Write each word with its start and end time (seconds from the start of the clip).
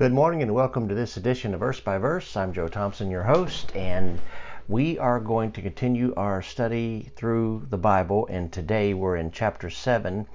Good 0.00 0.14
morning 0.14 0.40
and 0.40 0.54
welcome 0.54 0.88
to 0.88 0.94
this 0.94 1.18
edition 1.18 1.52
of 1.52 1.60
Verse 1.60 1.78
by 1.78 1.98
Verse. 1.98 2.34
I'm 2.34 2.54
Joe 2.54 2.68
Thompson, 2.68 3.10
your 3.10 3.24
host, 3.24 3.76
and 3.76 4.18
we 4.66 4.98
are 4.98 5.20
going 5.20 5.52
to 5.52 5.60
continue 5.60 6.14
our 6.16 6.40
study 6.40 7.12
through 7.16 7.66
the 7.68 7.76
Bible. 7.76 8.26
And 8.30 8.50
today 8.50 8.94
we're 8.94 9.16
in 9.16 9.30
chapter 9.30 9.68
7, 9.68 10.26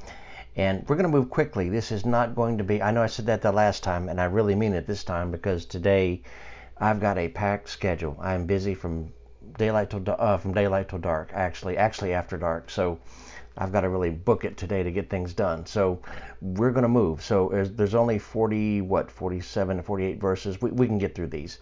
and 0.55 0.87
we're 0.87 0.95
going 0.95 1.11
to 1.11 1.17
move 1.17 1.31
quickly. 1.31 1.69
This 1.69 1.91
is 1.91 2.05
not 2.05 2.35
going 2.35 2.59
to 2.59 2.63
be, 2.63 2.79
I 2.79 2.91
know 2.91 3.01
I 3.01 3.07
said 3.07 3.25
that 3.25 3.41
the 3.41 3.51
last 3.51 3.81
time, 3.81 4.07
and 4.07 4.21
I 4.21 4.25
really 4.25 4.53
mean 4.53 4.75
it 4.75 4.85
this 4.85 5.03
time 5.03 5.31
because 5.31 5.65
today 5.65 6.21
I've 6.77 7.01
got 7.01 7.17
a 7.17 7.29
packed 7.29 7.69
schedule. 7.69 8.19
I'm 8.21 8.45
busy 8.45 8.75
from 8.75 9.13
daylight 9.57 9.89
till 9.89 10.03
uh, 10.07 10.37
from 10.37 10.53
daylight 10.53 10.89
till 10.89 10.99
dark. 10.99 11.31
Actually, 11.33 11.75
actually 11.77 12.13
after 12.13 12.37
dark. 12.37 12.69
So 12.69 12.99
I've 13.57 13.71
got 13.71 13.81
to 13.81 13.89
really 13.89 14.09
book 14.09 14.43
it 14.43 14.57
today 14.57 14.83
to 14.83 14.91
get 14.91 15.09
things 15.09 15.33
done. 15.33 15.65
So 15.65 15.99
we're 16.41 16.71
going 16.71 16.83
to 16.83 16.89
move. 16.89 17.23
So 17.23 17.49
there's, 17.51 17.95
only 17.95 18.19
40, 18.19 18.81
what, 18.81 19.09
47 19.09 19.77
to 19.77 19.83
48 19.83 20.19
verses. 20.19 20.61
We, 20.61 20.71
we 20.71 20.87
can 20.87 20.97
get 20.97 21.15
through 21.15 21.27
these. 21.27 21.59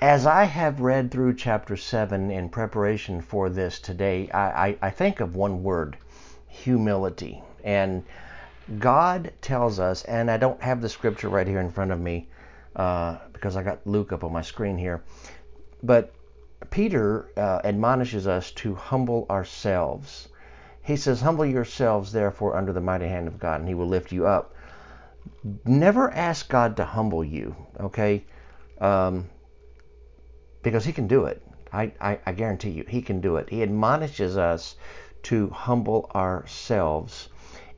As 0.00 0.26
I 0.26 0.44
have 0.44 0.80
read 0.80 1.10
through 1.10 1.34
chapter 1.34 1.76
7 1.76 2.30
in 2.30 2.48
preparation 2.50 3.20
for 3.20 3.48
this 3.48 3.80
today, 3.80 4.30
I, 4.30 4.68
I, 4.68 4.76
I 4.82 4.90
think 4.90 5.20
of 5.20 5.34
one 5.34 5.62
word 5.62 5.96
humility. 6.46 7.42
And 7.64 8.04
God 8.78 9.32
tells 9.40 9.80
us, 9.80 10.04
and 10.04 10.30
I 10.30 10.36
don't 10.36 10.62
have 10.62 10.82
the 10.82 10.88
scripture 10.88 11.28
right 11.30 11.46
here 11.46 11.60
in 11.60 11.70
front 11.70 11.90
of 11.90 12.00
me 12.00 12.28
uh, 12.76 13.16
because 13.32 13.56
I 13.56 13.62
got 13.62 13.86
Luke 13.86 14.12
up 14.12 14.24
on 14.24 14.32
my 14.32 14.42
screen 14.42 14.76
here, 14.76 15.02
but 15.82 16.12
Peter 16.70 17.30
uh, 17.36 17.60
admonishes 17.64 18.26
us 18.26 18.50
to 18.52 18.74
humble 18.74 19.26
ourselves 19.30 20.28
he 20.88 20.96
says, 20.96 21.20
Humble 21.20 21.44
yourselves, 21.44 22.12
therefore, 22.12 22.56
under 22.56 22.72
the 22.72 22.80
mighty 22.80 23.06
hand 23.06 23.28
of 23.28 23.38
God, 23.38 23.60
and 23.60 23.68
he 23.68 23.74
will 23.74 23.88
lift 23.88 24.10
you 24.10 24.26
up. 24.26 24.54
Never 25.66 26.10
ask 26.10 26.48
God 26.48 26.78
to 26.78 26.84
humble 26.86 27.22
you, 27.22 27.54
okay? 27.78 28.24
Um, 28.80 29.28
because 30.62 30.86
he 30.86 30.94
can 30.94 31.06
do 31.06 31.26
it. 31.26 31.42
I, 31.70 31.92
I, 32.00 32.18
I 32.24 32.32
guarantee 32.32 32.70
you, 32.70 32.86
he 32.88 33.02
can 33.02 33.20
do 33.20 33.36
it. 33.36 33.50
He 33.50 33.62
admonishes 33.62 34.38
us 34.38 34.76
to 35.24 35.50
humble 35.50 36.10
ourselves. 36.14 37.28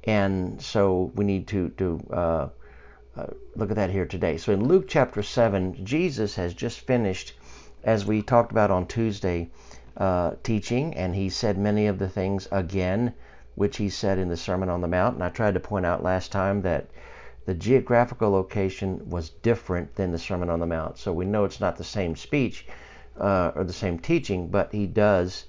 And 0.04 0.62
so 0.62 1.10
we 1.16 1.24
need 1.24 1.48
to, 1.48 1.70
to 1.70 2.00
uh, 2.12 2.48
uh, 3.16 3.26
look 3.56 3.70
at 3.70 3.76
that 3.76 3.90
here 3.90 4.06
today. 4.06 4.36
So 4.36 4.52
in 4.52 4.68
Luke 4.68 4.84
chapter 4.86 5.24
7, 5.24 5.84
Jesus 5.84 6.36
has 6.36 6.54
just 6.54 6.78
finished, 6.78 7.34
as 7.82 8.06
we 8.06 8.22
talked 8.22 8.52
about 8.52 8.70
on 8.70 8.86
Tuesday, 8.86 9.50
uh, 9.96 10.32
teaching, 10.42 10.94
and 10.94 11.14
he 11.14 11.28
said 11.28 11.58
many 11.58 11.86
of 11.86 11.98
the 11.98 12.08
things 12.08 12.48
again 12.50 13.14
which 13.56 13.76
he 13.76 13.90
said 13.90 14.18
in 14.18 14.28
the 14.28 14.36
Sermon 14.36 14.70
on 14.70 14.80
the 14.80 14.88
Mount. 14.88 15.16
And 15.16 15.24
I 15.24 15.28
tried 15.28 15.54
to 15.54 15.60
point 15.60 15.84
out 15.84 16.02
last 16.02 16.32
time 16.32 16.62
that 16.62 16.86
the 17.44 17.52
geographical 17.52 18.30
location 18.30 19.10
was 19.10 19.30
different 19.30 19.94
than 19.96 20.12
the 20.12 20.18
Sermon 20.18 20.48
on 20.48 20.60
the 20.60 20.66
Mount. 20.66 20.96
So 20.96 21.12
we 21.12 21.26
know 21.26 21.44
it's 21.44 21.60
not 21.60 21.76
the 21.76 21.84
same 21.84 22.16
speech 22.16 22.66
uh, 23.18 23.52
or 23.54 23.64
the 23.64 23.72
same 23.72 23.98
teaching, 23.98 24.48
but 24.48 24.72
he 24.72 24.86
does 24.86 25.46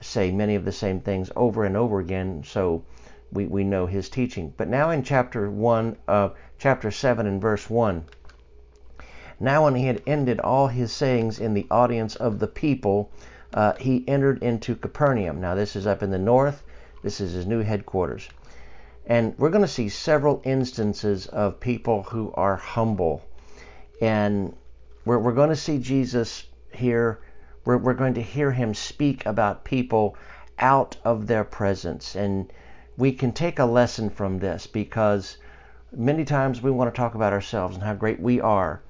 say 0.00 0.30
many 0.30 0.54
of 0.54 0.64
the 0.64 0.72
same 0.72 1.00
things 1.00 1.32
over 1.34 1.64
and 1.64 1.76
over 1.76 2.00
again. 2.00 2.44
So 2.44 2.84
we, 3.32 3.46
we 3.46 3.64
know 3.64 3.86
his 3.86 4.08
teaching. 4.08 4.52
But 4.56 4.68
now 4.68 4.90
in 4.90 5.02
chapter 5.02 5.50
1, 5.50 5.96
uh, 6.06 6.28
chapter 6.58 6.90
7 6.90 7.26
and 7.26 7.40
verse 7.40 7.68
1, 7.68 8.04
now 9.40 9.64
when 9.64 9.74
he 9.74 9.86
had 9.86 10.02
ended 10.06 10.38
all 10.38 10.68
his 10.68 10.92
sayings 10.92 11.40
in 11.40 11.54
the 11.54 11.66
audience 11.70 12.14
of 12.14 12.38
the 12.38 12.46
people, 12.46 13.10
uh, 13.54 13.74
he 13.74 14.04
entered 14.08 14.42
into 14.42 14.74
Capernaum. 14.74 15.40
Now, 15.40 15.54
this 15.54 15.76
is 15.76 15.86
up 15.86 16.02
in 16.02 16.10
the 16.10 16.18
north. 16.18 16.62
This 17.02 17.20
is 17.20 17.32
his 17.32 17.46
new 17.46 17.60
headquarters. 17.60 18.28
And 19.06 19.36
we're 19.38 19.50
going 19.50 19.64
to 19.64 19.68
see 19.68 19.88
several 19.88 20.40
instances 20.44 21.26
of 21.26 21.60
people 21.60 22.04
who 22.04 22.32
are 22.34 22.56
humble. 22.56 23.22
And 24.00 24.56
we're, 25.04 25.18
we're 25.18 25.32
going 25.32 25.50
to 25.50 25.56
see 25.56 25.78
Jesus 25.78 26.46
here. 26.72 27.18
We're, 27.64 27.78
we're 27.78 27.94
going 27.94 28.14
to 28.14 28.22
hear 28.22 28.52
him 28.52 28.74
speak 28.74 29.26
about 29.26 29.64
people 29.64 30.16
out 30.58 30.96
of 31.04 31.26
their 31.26 31.44
presence. 31.44 32.14
And 32.14 32.52
we 32.96 33.12
can 33.12 33.32
take 33.32 33.58
a 33.58 33.64
lesson 33.64 34.08
from 34.08 34.38
this 34.38 34.66
because 34.66 35.36
many 35.94 36.24
times 36.24 36.62
we 36.62 36.70
want 36.70 36.92
to 36.92 36.96
talk 36.96 37.14
about 37.14 37.32
ourselves 37.32 37.74
and 37.74 37.84
how 37.84 37.94
great 37.94 38.20
we 38.20 38.40
are. 38.40 38.82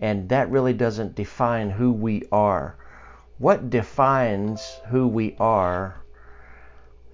And 0.00 0.28
that 0.28 0.50
really 0.50 0.74
doesn't 0.74 1.14
define 1.14 1.70
who 1.70 1.92
we 1.92 2.24
are 2.30 2.76
what 3.44 3.68
defines 3.68 4.80
who 4.88 5.06
we 5.06 5.36
are, 5.38 6.02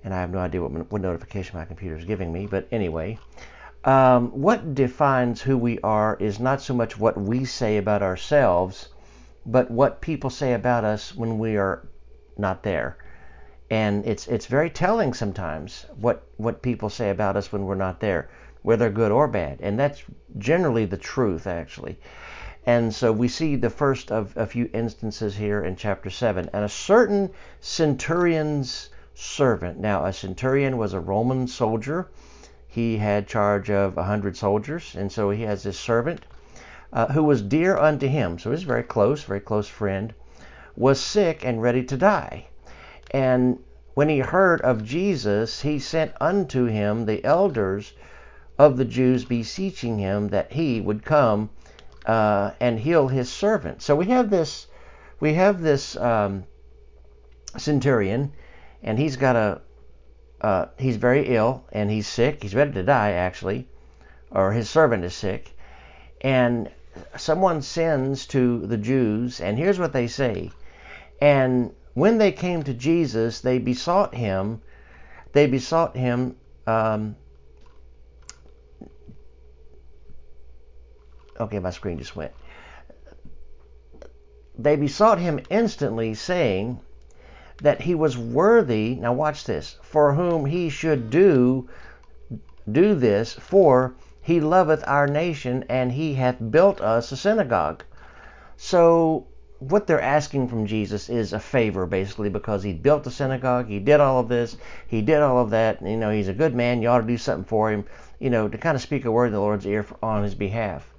and 0.04 0.14
I 0.14 0.20
have 0.20 0.30
no 0.30 0.38
idea 0.38 0.62
what, 0.62 0.92
what 0.92 1.02
notification 1.02 1.58
my 1.58 1.64
computer 1.64 1.96
is 1.96 2.04
giving 2.04 2.32
me, 2.32 2.46
but 2.46 2.68
anyway, 2.70 3.18
um, 3.82 4.28
what 4.28 4.76
defines 4.76 5.42
who 5.42 5.58
we 5.58 5.80
are 5.80 6.16
is 6.20 6.38
not 6.38 6.62
so 6.62 6.72
much 6.72 6.96
what 6.96 7.20
we 7.20 7.44
say 7.44 7.78
about 7.78 8.00
ourselves, 8.00 8.90
but 9.44 9.72
what 9.72 10.00
people 10.00 10.30
say 10.30 10.52
about 10.52 10.84
us 10.84 11.16
when 11.16 11.36
we 11.40 11.56
are 11.56 11.88
not 12.38 12.62
there. 12.62 12.96
And 13.68 14.06
it's 14.06 14.28
it's 14.28 14.46
very 14.46 14.70
telling 14.70 15.12
sometimes 15.14 15.86
what 15.96 16.22
what 16.36 16.62
people 16.62 16.90
say 16.90 17.10
about 17.10 17.36
us 17.36 17.50
when 17.50 17.64
we're 17.64 17.74
not 17.86 17.98
there, 17.98 18.30
whether 18.62 18.88
good 18.88 19.10
or 19.10 19.26
bad. 19.26 19.58
And 19.62 19.76
that's 19.76 20.04
generally 20.38 20.84
the 20.84 20.96
truth, 20.96 21.48
actually. 21.48 21.98
And 22.72 22.94
so 22.94 23.10
we 23.10 23.26
see 23.26 23.56
the 23.56 23.68
first 23.68 24.12
of 24.12 24.32
a 24.36 24.46
few 24.46 24.70
instances 24.72 25.34
here 25.34 25.60
in 25.60 25.74
chapter 25.74 26.08
7. 26.08 26.48
And 26.52 26.64
a 26.64 26.68
certain 26.68 27.30
centurion's 27.58 28.90
servant. 29.12 29.80
Now, 29.80 30.04
a 30.04 30.12
centurion 30.12 30.78
was 30.78 30.92
a 30.92 31.00
Roman 31.00 31.48
soldier. 31.48 32.10
He 32.68 32.98
had 32.98 33.26
charge 33.26 33.70
of 33.70 33.98
a 33.98 34.04
hundred 34.04 34.36
soldiers, 34.36 34.94
and 34.96 35.10
so 35.10 35.30
he 35.30 35.42
has 35.42 35.64
this 35.64 35.80
servant 35.80 36.24
uh, 36.92 37.08
who 37.08 37.24
was 37.24 37.42
dear 37.42 37.76
unto 37.76 38.06
him. 38.06 38.38
So 38.38 38.52
he's 38.52 38.62
very 38.62 38.84
close, 38.84 39.24
very 39.24 39.40
close 39.40 39.66
friend. 39.66 40.14
Was 40.76 41.00
sick 41.00 41.44
and 41.44 41.60
ready 41.60 41.82
to 41.82 41.96
die. 41.96 42.46
And 43.10 43.58
when 43.94 44.08
he 44.08 44.20
heard 44.20 44.60
of 44.60 44.84
Jesus, 44.84 45.62
he 45.62 45.80
sent 45.80 46.12
unto 46.20 46.66
him 46.66 47.06
the 47.06 47.24
elders 47.24 47.94
of 48.60 48.76
the 48.76 48.84
Jews, 48.84 49.24
beseeching 49.24 49.98
him 49.98 50.28
that 50.28 50.52
he 50.52 50.80
would 50.80 51.04
come 51.04 51.50
uh, 52.06 52.52
and 52.60 52.78
heal 52.78 53.08
his 53.08 53.30
servant. 53.30 53.82
So 53.82 53.96
we 53.96 54.06
have 54.06 54.30
this, 54.30 54.66
we 55.20 55.34
have 55.34 55.60
this 55.60 55.96
um, 55.96 56.44
centurion, 57.56 58.32
and 58.82 58.98
he's 58.98 59.16
got 59.16 59.36
a, 59.36 59.60
uh, 60.40 60.66
he's 60.78 60.96
very 60.96 61.34
ill 61.34 61.64
and 61.72 61.90
he's 61.90 62.06
sick. 62.06 62.42
He's 62.42 62.54
ready 62.54 62.72
to 62.72 62.82
die 62.82 63.12
actually, 63.12 63.68
or 64.30 64.52
his 64.52 64.70
servant 64.70 65.04
is 65.04 65.14
sick, 65.14 65.52
and 66.20 66.70
someone 67.16 67.62
sends 67.62 68.26
to 68.26 68.66
the 68.66 68.78
Jews, 68.78 69.40
and 69.40 69.58
here's 69.58 69.78
what 69.78 69.92
they 69.92 70.06
say. 70.06 70.50
And 71.20 71.72
when 71.94 72.18
they 72.18 72.32
came 72.32 72.62
to 72.62 72.74
Jesus, 72.74 73.40
they 73.40 73.58
besought 73.58 74.14
him, 74.14 74.62
they 75.32 75.46
besought 75.46 75.96
him 75.96 76.36
um, 76.66 77.16
Okay, 81.40 81.58
my 81.58 81.70
screen 81.70 81.98
just 81.98 82.14
went. 82.14 82.32
They 84.58 84.76
besought 84.76 85.18
him 85.18 85.40
instantly, 85.48 86.12
saying 86.12 86.80
that 87.62 87.80
he 87.80 87.94
was 87.94 88.18
worthy, 88.18 88.94
now 88.94 89.14
watch 89.14 89.44
this, 89.44 89.78
for 89.82 90.14
whom 90.14 90.44
he 90.44 90.68
should 90.68 91.10
do 91.10 91.68
do 92.70 92.94
this, 92.94 93.32
for 93.32 93.94
he 94.20 94.38
loveth 94.38 94.84
our 94.86 95.06
nation, 95.06 95.64
and 95.68 95.90
he 95.90 96.14
hath 96.14 96.36
built 96.50 96.80
us 96.80 97.10
a 97.10 97.16
synagogue. 97.16 97.82
So 98.58 99.26
what 99.60 99.86
they're 99.86 100.00
asking 100.00 100.48
from 100.48 100.66
Jesus 100.66 101.08
is 101.08 101.32
a 101.32 101.40
favor, 101.40 101.86
basically, 101.86 102.28
because 102.28 102.62
he 102.62 102.72
built 102.72 103.04
the 103.04 103.10
synagogue, 103.10 103.66
he 103.66 103.78
did 103.78 103.98
all 104.00 104.20
of 104.20 104.28
this, 104.28 104.56
he 104.86 105.00
did 105.00 105.20
all 105.20 105.38
of 105.38 105.50
that. 105.50 105.80
You 105.82 105.96
know, 105.96 106.10
he's 106.10 106.28
a 106.28 106.34
good 106.34 106.54
man. 106.54 106.82
You 106.82 106.88
ought 106.88 107.00
to 107.00 107.06
do 107.06 107.18
something 107.18 107.44
for 107.44 107.70
him. 107.70 107.86
You 108.18 108.30
know, 108.30 108.48
to 108.48 108.58
kind 108.58 108.74
of 108.74 108.82
speak 108.82 109.06
a 109.06 109.10
word 109.10 109.26
in 109.26 109.32
the 109.32 109.40
Lord's 109.40 109.66
ear 109.66 109.86
on 110.02 110.22
his 110.22 110.34
behalf. 110.34 110.92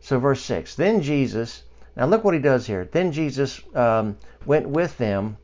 So, 0.00 0.18
verse 0.18 0.42
6 0.42 0.74
Then 0.74 1.02
Jesus, 1.02 1.62
now 1.96 2.06
look 2.06 2.24
what 2.24 2.34
he 2.34 2.40
does 2.40 2.66
here. 2.66 2.88
Then 2.90 3.12
Jesus 3.12 3.60
um, 3.74 4.16
went 4.46 4.68
with 4.68 4.96
them, 4.98 5.36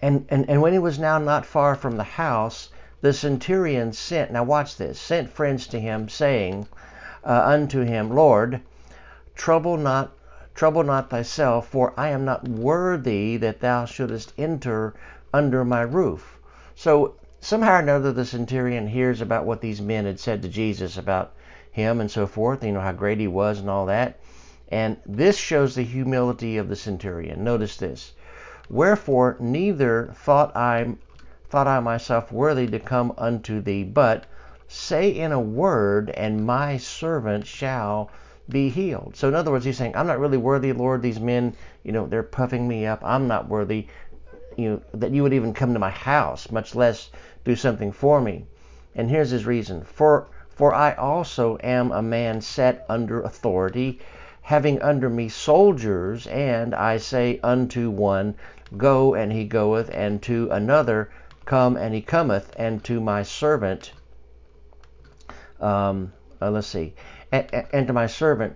and, 0.00 0.26
and, 0.28 0.48
and 0.48 0.62
when 0.62 0.72
he 0.72 0.78
was 0.78 0.98
now 0.98 1.18
not 1.18 1.44
far 1.44 1.74
from 1.74 1.96
the 1.96 2.04
house, 2.04 2.70
the 3.00 3.12
centurion 3.12 3.92
sent, 3.92 4.30
now 4.32 4.44
watch 4.44 4.76
this, 4.76 4.98
sent 4.98 5.30
friends 5.30 5.66
to 5.68 5.80
him, 5.80 6.08
saying 6.08 6.66
uh, 7.24 7.42
unto 7.44 7.80
him, 7.80 8.14
Lord, 8.14 8.60
trouble 9.34 9.76
not 9.76 10.12
trouble 10.54 10.84
not 10.84 11.10
thyself, 11.10 11.66
for 11.66 11.92
I 11.96 12.10
am 12.10 12.24
not 12.24 12.48
worthy 12.48 13.36
that 13.38 13.60
thou 13.60 13.84
shouldest 13.84 14.32
enter 14.38 14.94
under 15.32 15.64
my 15.64 15.80
roof. 15.82 16.38
So 16.76 17.16
somehow 17.40 17.74
or 17.74 17.78
another 17.80 18.12
the 18.12 18.24
centurion 18.24 18.86
hears 18.86 19.20
about 19.20 19.44
what 19.44 19.60
these 19.60 19.82
men 19.82 20.04
had 20.04 20.20
said 20.20 20.42
to 20.42 20.48
Jesus 20.48 20.96
about 20.96 21.32
him 21.74 22.00
and 22.00 22.08
so 22.08 22.24
forth, 22.24 22.62
you 22.62 22.70
know, 22.70 22.80
how 22.80 22.92
great 22.92 23.18
he 23.18 23.26
was 23.26 23.58
and 23.58 23.68
all 23.68 23.86
that. 23.86 24.20
And 24.68 24.96
this 25.04 25.36
shows 25.36 25.74
the 25.74 25.82
humility 25.82 26.56
of 26.56 26.68
the 26.68 26.76
centurion. 26.76 27.42
Notice 27.42 27.76
this. 27.76 28.12
Wherefore 28.70 29.36
neither 29.40 30.14
thought 30.14 30.56
I 30.56 30.94
thought 31.50 31.66
I 31.66 31.80
myself 31.80 32.30
worthy 32.30 32.68
to 32.68 32.78
come 32.78 33.12
unto 33.18 33.60
thee, 33.60 33.82
but 33.82 34.24
say 34.68 35.10
in 35.10 35.32
a 35.32 35.40
word, 35.40 36.10
and 36.10 36.46
my 36.46 36.76
servant 36.76 37.44
shall 37.44 38.08
be 38.48 38.68
healed. 38.68 39.16
So 39.16 39.26
in 39.26 39.34
other 39.34 39.50
words, 39.50 39.64
he's 39.64 39.76
saying, 39.76 39.96
I'm 39.96 40.06
not 40.06 40.20
really 40.20 40.38
worthy, 40.38 40.72
Lord. 40.72 41.02
These 41.02 41.18
men, 41.18 41.56
you 41.82 41.90
know, 41.90 42.06
they're 42.06 42.22
puffing 42.22 42.68
me 42.68 42.86
up. 42.86 43.00
I'm 43.04 43.26
not 43.26 43.48
worthy, 43.48 43.88
you 44.56 44.70
know, 44.70 44.82
that 44.94 45.10
you 45.10 45.24
would 45.24 45.34
even 45.34 45.52
come 45.52 45.72
to 45.72 45.80
my 45.80 45.90
house, 45.90 46.52
much 46.52 46.76
less 46.76 47.10
do 47.44 47.56
something 47.56 47.90
for 47.90 48.20
me. 48.20 48.46
And 48.94 49.10
here's 49.10 49.30
his 49.30 49.44
reason. 49.44 49.82
For 49.82 50.28
for 50.54 50.72
I 50.72 50.92
also 50.92 51.58
am 51.64 51.90
a 51.90 52.00
man 52.00 52.40
set 52.40 52.86
under 52.88 53.20
authority, 53.22 53.98
having 54.42 54.80
under 54.82 55.10
me 55.10 55.28
soldiers, 55.28 56.28
and 56.28 56.74
I 56.74 56.98
say 56.98 57.40
unto 57.42 57.90
one, 57.90 58.36
Go, 58.76 59.14
and 59.14 59.32
he 59.32 59.44
goeth, 59.44 59.90
and 59.92 60.22
to 60.22 60.48
another, 60.50 61.10
Come, 61.44 61.76
and 61.76 61.92
he 61.92 62.00
cometh, 62.00 62.52
and 62.56 62.82
to 62.84 63.00
my 63.00 63.22
servant, 63.22 63.92
um, 65.60 66.12
uh, 66.40 66.50
let's 66.50 66.68
see, 66.68 66.94
and, 67.32 67.46
and, 67.72 67.86
to 67.88 67.92
my 67.92 68.06
servant, 68.06 68.54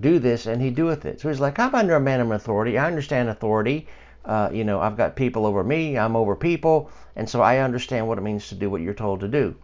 do 0.00 0.18
this, 0.18 0.46
and 0.46 0.60
he 0.60 0.70
doeth 0.70 1.04
it. 1.04 1.20
So 1.20 1.28
he's 1.28 1.40
like, 1.40 1.58
I'm 1.58 1.74
under 1.74 1.94
a 1.94 2.00
man 2.00 2.20
of 2.20 2.30
authority. 2.30 2.78
I 2.78 2.86
understand 2.86 3.28
authority. 3.28 3.86
Uh, 4.24 4.50
you 4.52 4.64
know, 4.64 4.80
I've 4.80 4.96
got 4.96 5.14
people 5.16 5.46
over 5.46 5.62
me. 5.62 5.96
I'm 5.96 6.16
over 6.16 6.36
people, 6.36 6.90
and 7.16 7.28
so 7.28 7.40
I 7.40 7.58
understand 7.58 8.08
what 8.08 8.18
it 8.18 8.22
means 8.22 8.48
to 8.48 8.54
do 8.54 8.68
what 8.70 8.82
you're 8.82 8.92
told 8.92 9.20
to 9.20 9.28
do. 9.28 9.54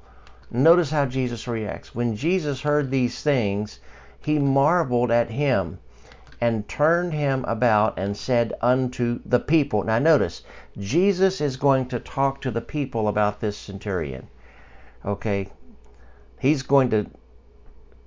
Notice 0.56 0.90
how 0.90 1.04
Jesus 1.06 1.48
reacts. 1.48 1.96
When 1.96 2.14
Jesus 2.14 2.60
heard 2.60 2.88
these 2.88 3.20
things, 3.20 3.80
he 4.20 4.38
marveled 4.38 5.10
at 5.10 5.28
him 5.28 5.80
and 6.40 6.68
turned 6.68 7.12
him 7.12 7.44
about 7.46 7.98
and 7.98 8.16
said 8.16 8.52
unto 8.60 9.18
the 9.26 9.40
people. 9.40 9.82
Now, 9.82 9.98
notice, 9.98 10.44
Jesus 10.78 11.40
is 11.40 11.56
going 11.56 11.86
to 11.86 11.98
talk 11.98 12.40
to 12.40 12.52
the 12.52 12.60
people 12.60 13.08
about 13.08 13.40
this 13.40 13.56
centurion. 13.56 14.28
Okay? 15.04 15.48
He's 16.38 16.62
going 16.62 16.88
to, 16.90 17.06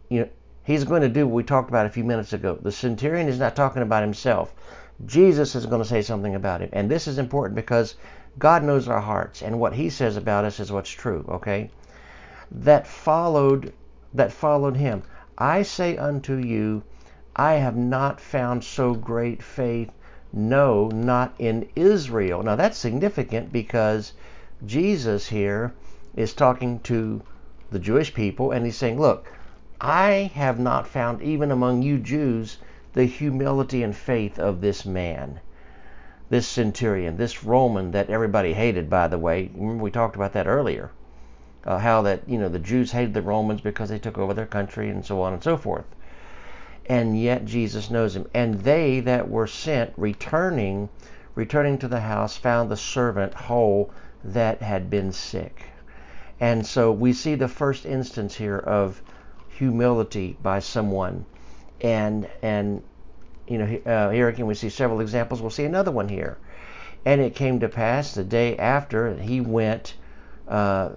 you 0.07 0.21
know, 0.21 0.29
he's 0.63 0.85
going 0.85 1.01
to 1.01 1.09
do 1.09 1.27
what 1.27 1.35
we 1.35 1.43
talked 1.43 1.69
about 1.69 1.85
a 1.85 1.89
few 1.89 2.05
minutes 2.05 2.31
ago. 2.31 2.57
The 2.61 2.71
centurion 2.71 3.27
is 3.27 3.39
not 3.39 3.57
talking 3.57 3.81
about 3.81 4.03
himself. 4.03 4.55
Jesus 5.05 5.53
is 5.53 5.65
going 5.65 5.81
to 5.81 5.87
say 5.89 6.01
something 6.01 6.35
about 6.35 6.61
him. 6.61 6.69
And 6.71 6.89
this 6.89 7.07
is 7.07 7.17
important 7.17 7.57
because 7.57 7.95
God 8.39 8.63
knows 8.63 8.87
our 8.87 9.01
hearts, 9.01 9.41
and 9.41 9.59
what 9.59 9.73
he 9.73 9.89
says 9.89 10.15
about 10.15 10.45
us 10.45 10.61
is 10.61 10.71
what's 10.71 10.89
true, 10.89 11.25
okay? 11.27 11.71
That 12.49 12.87
followed 12.87 13.73
that 14.13 14.31
followed 14.31 14.77
him. 14.77 15.03
I 15.37 15.63
say 15.63 15.97
unto 15.97 16.37
you, 16.37 16.83
I 17.35 17.55
have 17.55 17.75
not 17.75 18.21
found 18.21 18.63
so 18.63 18.93
great 18.93 19.43
faith, 19.43 19.91
no, 20.31 20.87
not 20.87 21.33
in 21.37 21.67
Israel. 21.75 22.41
Now 22.41 22.55
that's 22.55 22.77
significant 22.77 23.51
because 23.51 24.13
Jesus 24.65 25.27
here 25.27 25.73
is 26.15 26.33
talking 26.33 26.79
to 26.79 27.21
the 27.69 27.79
Jewish 27.79 28.13
people 28.13 28.51
and 28.51 28.65
he's 28.65 28.77
saying, 28.77 28.97
Look, 28.97 29.29
I 29.81 30.31
have 30.33 30.57
not 30.57 30.87
found 30.87 31.21
even 31.21 31.51
among 31.51 31.81
you 31.81 31.97
Jews 31.97 32.59
the 32.93 33.03
humility 33.05 33.83
and 33.83 33.93
faith 33.93 34.39
of 34.39 34.61
this 34.61 34.85
man, 34.85 35.41
this 36.29 36.47
centurion, 36.47 37.17
this 37.17 37.43
Roman 37.43 37.91
that 37.91 38.09
everybody 38.09 38.53
hated, 38.53 38.89
by 38.89 39.09
the 39.09 39.19
way. 39.19 39.51
Remember, 39.53 39.83
we 39.83 39.91
talked 39.91 40.15
about 40.15 40.31
that 40.31 40.47
earlier 40.47 40.91
uh, 41.67 41.77
how 41.77 42.01
that 42.03 42.27
you 42.27 42.37
know 42.37 42.49
the 42.49 42.59
Jews 42.59 42.91
hated 42.91 43.13
the 43.13 43.21
Romans 43.21 43.61
because 43.61 43.89
they 43.89 43.99
took 43.99 44.17
over 44.17 44.33
their 44.33 44.45
country 44.45 44.89
and 44.89 45.05
so 45.05 45.21
on 45.21 45.33
and 45.33 45.43
so 45.43 45.57
forth. 45.57 45.85
And 46.89 47.19
yet 47.19 47.43
Jesus 47.43 47.91
knows 47.91 48.15
him. 48.15 48.27
And 48.33 48.61
they 48.61 49.01
that 49.01 49.29
were 49.29 49.47
sent 49.47 49.91
returning, 49.97 50.87
returning 51.35 51.77
to 51.79 51.89
the 51.89 51.99
house, 51.99 52.37
found 52.37 52.71
the 52.71 52.77
servant 52.77 53.33
whole 53.33 53.91
that 54.23 54.61
had 54.61 54.89
been 54.89 55.11
sick. 55.11 55.63
And 56.39 56.65
so 56.65 56.91
we 56.91 57.11
see 57.11 57.35
the 57.35 57.49
first 57.49 57.85
instance 57.85 58.35
here 58.35 58.57
of 58.57 59.01
humility 59.49 60.37
by 60.41 60.59
someone, 60.59 61.25
and 61.81 62.29
and 62.41 62.81
you 63.47 63.57
know 63.57 63.79
uh, 63.85 64.09
here 64.11 64.29
again 64.29 64.45
we 64.45 64.53
see 64.53 64.69
several 64.69 65.01
examples. 65.01 65.41
We'll 65.41 65.49
see 65.49 65.65
another 65.65 65.91
one 65.91 66.07
here. 66.07 66.37
And 67.05 67.21
it 67.21 67.35
came 67.35 67.59
to 67.59 67.69
pass 67.69 68.13
the 68.13 68.23
day 68.23 68.57
after 68.57 69.15
he 69.15 69.41
went. 69.41 69.95
Uh, 70.47 70.91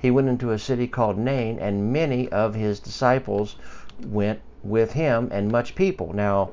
he 0.00 0.10
went 0.10 0.28
into 0.28 0.50
a 0.50 0.58
city 0.58 0.86
called 0.86 1.18
Nain, 1.18 1.58
and 1.58 1.92
many 1.92 2.28
of 2.28 2.54
his 2.54 2.80
disciples 2.80 3.56
went 4.04 4.40
with 4.62 4.92
him, 4.92 5.28
and 5.32 5.50
much 5.50 5.74
people. 5.74 6.12
Now, 6.12 6.50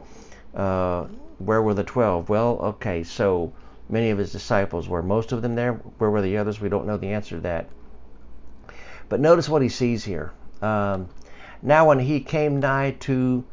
uh, 0.55 1.05
where 1.37 1.61
were 1.61 1.73
the 1.73 1.83
twelve? 1.83 2.29
Well, 2.29 2.59
okay, 2.61 3.03
so 3.03 3.53
many 3.89 4.09
of 4.09 4.17
his 4.17 4.31
disciples 4.31 4.87
were. 4.87 5.03
Most 5.03 5.31
of 5.31 5.41
them 5.41 5.55
there. 5.55 5.73
Where 5.73 6.09
were 6.09 6.21
the 6.21 6.37
others? 6.37 6.61
We 6.61 6.69
don't 6.69 6.87
know 6.87 6.97
the 6.97 7.13
answer 7.13 7.35
to 7.35 7.41
that. 7.41 7.69
But 9.09 9.19
notice 9.19 9.49
what 9.49 9.61
he 9.61 9.69
sees 9.69 10.03
here. 10.03 10.31
Um, 10.61 11.09
now, 11.61 11.87
when 11.87 11.99
he 11.99 12.19
came 12.19 12.59
nigh 12.59 12.91
to 13.01 13.43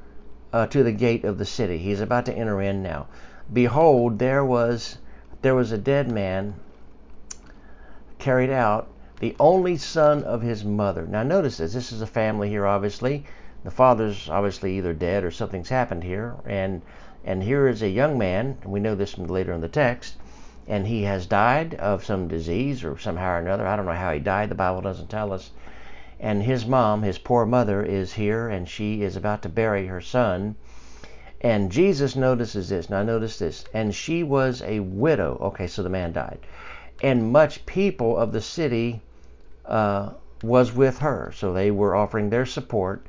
uh, 0.52 0.66
to 0.68 0.82
the 0.82 0.92
gate 0.92 1.24
of 1.24 1.38
the 1.38 1.44
city, 1.44 1.78
he's 1.78 2.00
about 2.00 2.26
to 2.26 2.34
enter 2.34 2.60
in 2.62 2.82
now. 2.82 3.08
Behold, 3.52 4.18
there 4.18 4.44
was 4.44 4.98
there 5.42 5.54
was 5.54 5.72
a 5.72 5.78
dead 5.78 6.10
man 6.10 6.54
carried 8.22 8.50
out, 8.50 8.86
the 9.18 9.34
only 9.40 9.76
son 9.76 10.22
of 10.22 10.42
his 10.42 10.64
mother. 10.64 11.04
Now, 11.04 11.24
notice 11.24 11.58
this. 11.58 11.72
This 11.72 11.90
is 11.90 12.02
a 12.02 12.06
family 12.06 12.48
here, 12.48 12.64
obviously. 12.64 13.24
The 13.64 13.70
father's 13.72 14.30
obviously 14.30 14.78
either 14.78 14.92
dead 14.92 15.24
or 15.24 15.32
something's 15.32 15.68
happened 15.68 16.04
here. 16.04 16.36
And, 16.46 16.82
and 17.24 17.42
here 17.42 17.66
is 17.66 17.82
a 17.82 17.88
young 17.88 18.16
man, 18.16 18.58
and 18.62 18.70
we 18.70 18.78
know 18.78 18.94
this 18.94 19.14
from 19.14 19.26
later 19.26 19.52
in 19.52 19.60
the 19.60 19.68
text, 19.68 20.14
and 20.68 20.86
he 20.86 21.02
has 21.02 21.26
died 21.26 21.74
of 21.74 22.04
some 22.04 22.28
disease 22.28 22.84
or 22.84 22.96
somehow 22.96 23.32
or 23.32 23.38
another. 23.38 23.66
I 23.66 23.74
don't 23.74 23.86
know 23.86 23.92
how 23.92 24.12
he 24.12 24.20
died. 24.20 24.50
The 24.50 24.54
Bible 24.54 24.82
doesn't 24.82 25.10
tell 25.10 25.32
us. 25.32 25.50
And 26.20 26.44
his 26.44 26.64
mom, 26.64 27.02
his 27.02 27.18
poor 27.18 27.44
mother, 27.44 27.82
is 27.82 28.12
here, 28.12 28.48
and 28.48 28.68
she 28.68 29.02
is 29.02 29.16
about 29.16 29.42
to 29.42 29.48
bury 29.48 29.88
her 29.88 30.00
son. 30.00 30.54
And 31.40 31.72
Jesus 31.72 32.14
notices 32.14 32.68
this. 32.68 32.88
Now, 32.88 33.02
notice 33.02 33.40
this. 33.40 33.64
And 33.74 33.92
she 33.92 34.22
was 34.22 34.62
a 34.62 34.78
widow. 34.78 35.38
Okay, 35.40 35.66
so 35.66 35.82
the 35.82 35.88
man 35.88 36.12
died 36.12 36.38
and 37.02 37.32
much 37.32 37.66
people 37.66 38.16
of 38.16 38.32
the 38.32 38.40
city 38.40 39.02
uh, 39.66 40.10
was 40.42 40.72
with 40.72 40.98
her. 40.98 41.32
So 41.34 41.52
they 41.52 41.70
were 41.70 41.96
offering 41.96 42.30
their 42.30 42.46
support. 42.46 43.04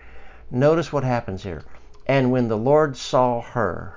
Notice 0.49 0.91
what 0.91 1.03
happens 1.03 1.43
here. 1.43 1.63
And 2.07 2.31
when 2.31 2.47
the 2.47 2.57
Lord 2.57 2.97
saw 2.97 3.41
her, 3.41 3.95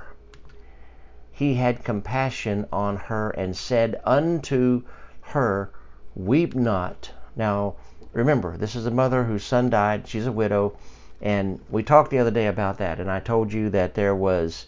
he 1.32 1.54
had 1.54 1.84
compassion 1.84 2.66
on 2.72 2.96
her 2.96 3.30
and 3.30 3.56
said 3.56 4.00
unto 4.04 4.82
her, 5.20 5.70
Weep 6.14 6.54
not. 6.54 7.10
Now, 7.34 7.74
remember, 8.12 8.56
this 8.56 8.74
is 8.74 8.86
a 8.86 8.90
mother 8.90 9.24
whose 9.24 9.44
son 9.44 9.68
died. 9.70 10.08
She's 10.08 10.26
a 10.26 10.32
widow. 10.32 10.76
And 11.20 11.60
we 11.70 11.82
talked 11.82 12.10
the 12.10 12.18
other 12.18 12.30
day 12.30 12.46
about 12.46 12.78
that. 12.78 13.00
And 13.00 13.10
I 13.10 13.20
told 13.20 13.52
you 13.52 13.70
that 13.70 13.94
there 13.94 14.14
was 14.14 14.66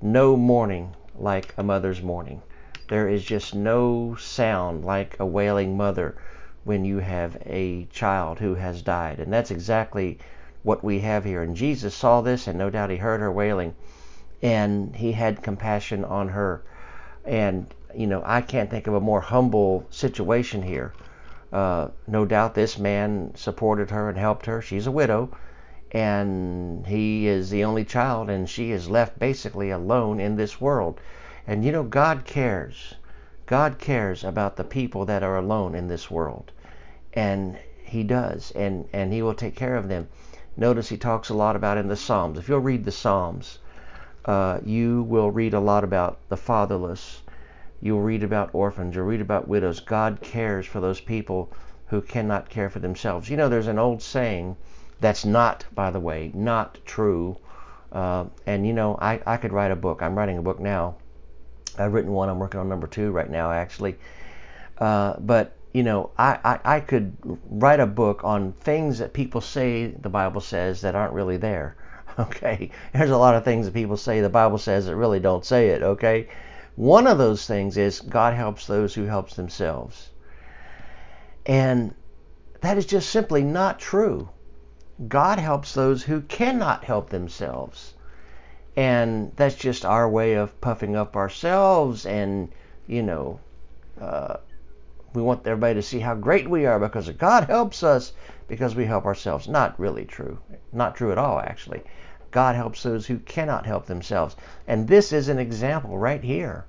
no 0.00 0.36
mourning 0.36 0.94
like 1.16 1.54
a 1.56 1.62
mother's 1.62 2.02
mourning. 2.02 2.42
There 2.90 3.08
is 3.08 3.24
just 3.24 3.54
no 3.54 4.16
sound 4.16 4.84
like 4.84 5.16
a 5.20 5.24
wailing 5.24 5.76
mother 5.76 6.16
when 6.64 6.84
you 6.84 6.98
have 6.98 7.36
a 7.46 7.84
child 7.84 8.40
who 8.40 8.56
has 8.56 8.82
died. 8.82 9.20
And 9.20 9.32
that's 9.32 9.52
exactly 9.52 10.18
what 10.64 10.82
we 10.82 10.98
have 10.98 11.24
here. 11.24 11.40
And 11.40 11.54
Jesus 11.54 11.94
saw 11.94 12.20
this, 12.20 12.48
and 12.48 12.58
no 12.58 12.68
doubt 12.68 12.90
he 12.90 12.96
heard 12.96 13.20
her 13.20 13.30
wailing, 13.30 13.76
and 14.42 14.96
he 14.96 15.12
had 15.12 15.40
compassion 15.40 16.04
on 16.04 16.30
her. 16.30 16.64
And, 17.24 17.72
you 17.94 18.08
know, 18.08 18.24
I 18.26 18.40
can't 18.40 18.68
think 18.68 18.88
of 18.88 18.94
a 18.94 19.00
more 19.00 19.20
humble 19.20 19.86
situation 19.90 20.60
here. 20.60 20.92
Uh, 21.52 21.90
no 22.08 22.24
doubt 22.24 22.56
this 22.56 22.76
man 22.76 23.30
supported 23.36 23.90
her 23.90 24.08
and 24.08 24.18
helped 24.18 24.46
her. 24.46 24.60
She's 24.60 24.88
a 24.88 24.90
widow, 24.90 25.30
and 25.92 26.84
he 26.84 27.28
is 27.28 27.50
the 27.50 27.62
only 27.62 27.84
child, 27.84 28.28
and 28.28 28.50
she 28.50 28.72
is 28.72 28.90
left 28.90 29.16
basically 29.20 29.70
alone 29.70 30.18
in 30.18 30.34
this 30.34 30.60
world. 30.60 31.00
And 31.50 31.64
you 31.64 31.72
know, 31.72 31.82
God 31.82 32.24
cares. 32.24 32.94
God 33.46 33.80
cares 33.80 34.22
about 34.22 34.54
the 34.54 34.62
people 34.62 35.04
that 35.06 35.24
are 35.24 35.36
alone 35.36 35.74
in 35.74 35.88
this 35.88 36.08
world. 36.08 36.52
And 37.12 37.58
He 37.82 38.04
does. 38.04 38.52
And, 38.52 38.88
and 38.92 39.12
He 39.12 39.20
will 39.20 39.34
take 39.34 39.56
care 39.56 39.74
of 39.74 39.88
them. 39.88 40.06
Notice 40.56 40.90
He 40.90 40.96
talks 40.96 41.28
a 41.28 41.34
lot 41.34 41.56
about 41.56 41.76
in 41.76 41.88
the 41.88 41.96
Psalms. 41.96 42.38
If 42.38 42.48
you'll 42.48 42.60
read 42.60 42.84
the 42.84 42.92
Psalms, 42.92 43.58
uh, 44.26 44.60
you 44.64 45.02
will 45.02 45.32
read 45.32 45.52
a 45.52 45.58
lot 45.58 45.82
about 45.82 46.20
the 46.28 46.36
fatherless. 46.36 47.20
You'll 47.80 48.02
read 48.02 48.22
about 48.22 48.50
orphans. 48.52 48.94
You'll 48.94 49.06
read 49.06 49.20
about 49.20 49.48
widows. 49.48 49.80
God 49.80 50.20
cares 50.20 50.66
for 50.66 50.78
those 50.78 51.00
people 51.00 51.50
who 51.88 52.00
cannot 52.00 52.48
care 52.48 52.70
for 52.70 52.78
themselves. 52.78 53.28
You 53.28 53.36
know, 53.36 53.48
there's 53.48 53.66
an 53.66 53.80
old 53.80 54.02
saying 54.02 54.56
that's 55.00 55.24
not, 55.24 55.64
by 55.74 55.90
the 55.90 55.98
way, 55.98 56.30
not 56.32 56.78
true. 56.84 57.38
Uh, 57.90 58.26
and 58.46 58.64
you 58.68 58.72
know, 58.72 58.96
I, 59.02 59.20
I 59.26 59.36
could 59.36 59.52
write 59.52 59.72
a 59.72 59.74
book. 59.74 60.00
I'm 60.00 60.16
writing 60.16 60.38
a 60.38 60.42
book 60.42 60.60
now 60.60 60.94
I've 61.78 61.92
written 61.92 62.12
one. 62.12 62.28
I'm 62.28 62.38
working 62.38 62.60
on 62.60 62.68
number 62.68 62.86
two 62.86 63.10
right 63.10 63.30
now, 63.30 63.50
actually. 63.50 63.96
Uh, 64.78 65.14
but 65.18 65.56
you 65.72 65.82
know, 65.82 66.10
I, 66.18 66.38
I, 66.44 66.76
I 66.76 66.80
could 66.80 67.16
write 67.48 67.80
a 67.80 67.86
book 67.86 68.24
on 68.24 68.52
things 68.52 68.98
that 68.98 69.12
people 69.12 69.40
say 69.40 69.86
the 69.86 70.08
Bible 70.08 70.40
says 70.40 70.80
that 70.80 70.94
aren't 70.94 71.14
really 71.14 71.36
there. 71.36 71.76
Okay, 72.18 72.70
there's 72.92 73.10
a 73.10 73.16
lot 73.16 73.36
of 73.36 73.44
things 73.44 73.64
that 73.64 73.72
people 73.72 73.96
say 73.96 74.20
the 74.20 74.28
Bible 74.28 74.58
says 74.58 74.84
that 74.84 74.96
really 74.96 75.20
don't 75.20 75.44
say 75.44 75.68
it. 75.68 75.80
Okay, 75.80 76.28
one 76.74 77.06
of 77.06 77.16
those 77.18 77.46
things 77.46 77.78
is 77.78 78.00
God 78.00 78.34
helps 78.34 78.66
those 78.66 78.94
who 78.94 79.04
helps 79.04 79.36
themselves, 79.36 80.10
and 81.46 81.94
that 82.60 82.76
is 82.76 82.84
just 82.84 83.08
simply 83.08 83.42
not 83.42 83.78
true. 83.78 84.28
God 85.08 85.38
helps 85.38 85.72
those 85.72 86.02
who 86.02 86.20
cannot 86.22 86.84
help 86.84 87.08
themselves. 87.08 87.94
And 88.80 89.32
that's 89.36 89.56
just 89.56 89.84
our 89.84 90.08
way 90.08 90.32
of 90.32 90.58
puffing 90.62 90.96
up 90.96 91.14
ourselves 91.14 92.06
and, 92.06 92.50
you 92.86 93.02
know, 93.02 93.38
uh, 94.00 94.36
we 95.12 95.20
want 95.20 95.46
everybody 95.46 95.74
to 95.74 95.82
see 95.82 95.98
how 95.98 96.14
great 96.14 96.48
we 96.48 96.64
are 96.64 96.80
because 96.80 97.10
God 97.10 97.44
helps 97.44 97.82
us 97.82 98.14
because 98.48 98.74
we 98.74 98.86
help 98.86 99.04
ourselves. 99.04 99.46
Not 99.46 99.78
really 99.78 100.06
true. 100.06 100.38
Not 100.72 100.94
true 100.94 101.12
at 101.12 101.18
all, 101.18 101.38
actually. 101.40 101.82
God 102.30 102.54
helps 102.54 102.82
those 102.82 103.06
who 103.06 103.18
cannot 103.18 103.66
help 103.66 103.84
themselves. 103.84 104.34
And 104.66 104.88
this 104.88 105.12
is 105.12 105.28
an 105.28 105.38
example 105.38 105.98
right 105.98 106.24
here 106.24 106.64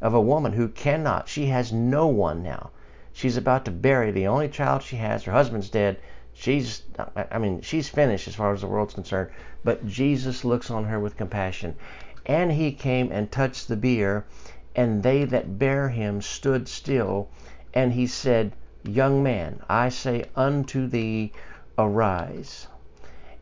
of 0.00 0.14
a 0.14 0.20
woman 0.20 0.54
who 0.54 0.66
cannot. 0.66 1.28
She 1.28 1.46
has 1.46 1.72
no 1.72 2.08
one 2.08 2.42
now. 2.42 2.70
She's 3.12 3.36
about 3.36 3.64
to 3.66 3.70
bury 3.70 4.10
the 4.10 4.26
only 4.26 4.48
child 4.48 4.82
she 4.82 4.96
has. 4.96 5.22
Her 5.22 5.32
husband's 5.32 5.70
dead. 5.70 6.00
She's, 6.34 6.82
I 7.30 7.38
mean, 7.38 7.60
she's 7.60 7.88
finished 7.88 8.26
as 8.26 8.34
far 8.34 8.52
as 8.52 8.62
the 8.62 8.66
world's 8.66 8.94
concerned. 8.94 9.30
But 9.64 9.86
Jesus 9.86 10.44
looks 10.44 10.70
on 10.70 10.84
her 10.84 10.98
with 10.98 11.16
compassion. 11.16 11.76
And 12.24 12.52
he 12.52 12.72
came 12.72 13.12
and 13.12 13.30
touched 13.30 13.68
the 13.68 13.76
bier, 13.76 14.24
and 14.74 15.02
they 15.02 15.24
that 15.24 15.58
bare 15.58 15.90
him 15.90 16.22
stood 16.22 16.68
still. 16.68 17.28
And 17.74 17.92
he 17.92 18.06
said, 18.06 18.52
Young 18.84 19.22
man, 19.22 19.60
I 19.68 19.90
say 19.90 20.24
unto 20.34 20.86
thee, 20.86 21.32
arise. 21.78 22.66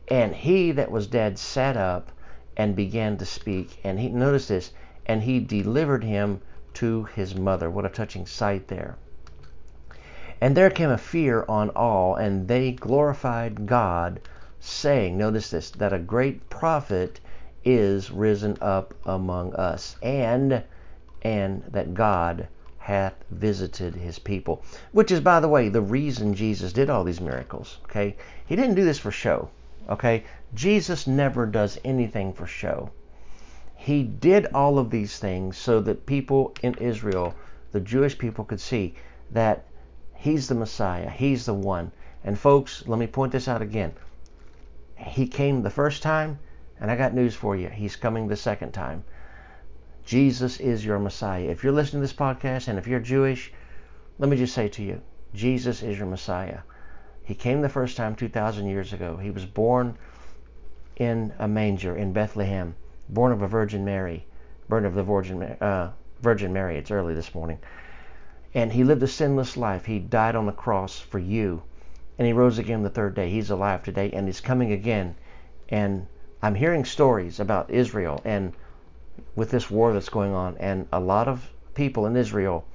And 0.07 0.35
he 0.35 0.71
that 0.73 0.91
was 0.91 1.07
dead 1.07 1.39
sat 1.39 1.77
up 1.77 2.11
and 2.57 2.75
began 2.75 3.17
to 3.17 3.25
speak. 3.25 3.79
And 3.83 3.99
he 3.99 4.09
notice 4.09 4.49
this, 4.49 4.73
and 5.05 5.23
he 5.23 5.39
delivered 5.39 6.03
him 6.03 6.41
to 6.73 7.05
his 7.05 7.35
mother. 7.35 7.69
What 7.69 7.85
a 7.85 7.89
touching 7.89 8.25
sight 8.25 8.67
there. 8.67 8.97
And 10.43 10.57
there 10.57 10.71
came 10.71 10.89
a 10.89 10.97
fear 10.97 11.45
on 11.47 11.69
all, 11.75 12.15
and 12.15 12.47
they 12.47 12.71
glorified 12.71 13.67
God, 13.67 14.19
saying, 14.59 15.15
Notice 15.15 15.51
this, 15.51 15.69
that 15.69 15.93
a 15.93 15.99
great 15.99 16.49
prophet 16.49 17.19
is 17.63 18.09
risen 18.09 18.57
up 18.59 18.95
among 19.05 19.53
us, 19.53 19.95
and 20.01 20.63
and 21.21 21.63
that 21.69 21.93
God 21.93 22.47
hath 22.79 23.13
visited 23.29 23.93
his 23.93 24.17
people. 24.17 24.63
Which 24.91 25.11
is, 25.11 25.19
by 25.19 25.39
the 25.39 25.47
way, 25.47 25.69
the 25.69 25.81
reason 25.81 26.33
Jesus 26.33 26.73
did 26.73 26.89
all 26.89 27.03
these 27.03 27.21
miracles. 27.21 27.77
Okay? 27.83 28.15
He 28.47 28.55
didn't 28.55 28.73
do 28.75 28.83
this 28.83 28.97
for 28.97 29.11
show. 29.11 29.49
Okay? 29.87 30.23
Jesus 30.55 31.05
never 31.05 31.45
does 31.45 31.79
anything 31.85 32.33
for 32.33 32.47
show. 32.47 32.89
He 33.75 34.01
did 34.01 34.47
all 34.47 34.79
of 34.79 34.89
these 34.89 35.19
things 35.19 35.57
so 35.57 35.79
that 35.81 36.07
people 36.07 36.55
in 36.63 36.73
Israel, 36.75 37.35
the 37.71 37.79
Jewish 37.79 38.17
people, 38.17 38.43
could 38.43 38.59
see 38.59 38.95
that 39.29 39.65
He's 40.21 40.47
the 40.47 40.53
Messiah. 40.53 41.09
He's 41.09 41.47
the 41.47 41.53
one. 41.55 41.91
And 42.23 42.37
folks, 42.37 42.87
let 42.87 42.99
me 42.99 43.07
point 43.07 43.31
this 43.31 43.47
out 43.47 43.63
again. 43.63 43.93
He 44.95 45.27
came 45.27 45.63
the 45.63 45.71
first 45.71 46.03
time, 46.03 46.37
and 46.79 46.91
I 46.91 46.95
got 46.95 47.15
news 47.15 47.33
for 47.33 47.55
you. 47.55 47.69
He's 47.69 47.95
coming 47.95 48.27
the 48.27 48.35
second 48.35 48.71
time. 48.71 49.03
Jesus 50.05 50.59
is 50.59 50.85
your 50.85 50.99
Messiah. 50.99 51.45
If 51.45 51.63
you're 51.63 51.73
listening 51.73 52.03
to 52.03 52.07
this 52.07 52.15
podcast 52.15 52.67
and 52.67 52.77
if 52.77 52.85
you're 52.85 52.99
Jewish, 52.99 53.51
let 54.19 54.29
me 54.29 54.37
just 54.37 54.53
say 54.53 54.67
to 54.67 54.83
you, 54.83 55.01
Jesus 55.33 55.81
is 55.81 55.97
your 55.97 56.07
Messiah. 56.07 56.59
He 57.23 57.33
came 57.33 57.61
the 57.61 57.69
first 57.69 57.97
time 57.97 58.13
2,000 58.13 58.67
years 58.67 58.93
ago. 58.93 59.17
He 59.17 59.31
was 59.31 59.47
born 59.47 59.97
in 60.97 61.33
a 61.39 61.47
manger 61.47 61.95
in 61.95 62.13
Bethlehem, 62.13 62.75
born 63.09 63.31
of 63.31 63.41
a 63.41 63.47
Virgin 63.47 63.83
Mary, 63.83 64.27
born 64.69 64.85
of 64.85 64.93
the 64.93 65.01
Virgin, 65.01 65.41
uh, 65.41 65.93
Virgin 66.21 66.53
Mary. 66.53 66.77
It's 66.77 66.91
early 66.91 67.15
this 67.15 67.33
morning. 67.33 67.57
And 68.53 68.73
he 68.73 68.83
lived 68.83 69.01
a 69.01 69.07
sinless 69.07 69.55
life. 69.55 69.85
He 69.85 69.97
died 69.97 70.35
on 70.35 70.45
the 70.45 70.51
cross 70.51 70.99
for 70.99 71.19
you. 71.19 71.63
And 72.17 72.27
he 72.27 72.33
rose 72.33 72.57
again 72.57 72.83
the 72.83 72.89
third 72.89 73.15
day. 73.15 73.29
He's 73.29 73.49
alive 73.49 73.81
today 73.81 74.11
and 74.11 74.27
he's 74.27 74.41
coming 74.41 74.73
again. 74.73 75.15
And 75.69 76.07
I'm 76.41 76.55
hearing 76.55 76.83
stories 76.83 77.39
about 77.39 77.69
Israel 77.69 78.21
and 78.25 78.51
with 79.37 79.51
this 79.51 79.71
war 79.71 79.93
that's 79.93 80.09
going 80.09 80.33
on. 80.33 80.57
And 80.57 80.87
a 80.91 80.99
lot 80.99 81.29
of 81.29 81.49
people 81.75 82.05
in 82.05 82.17
Israel, 82.17 82.65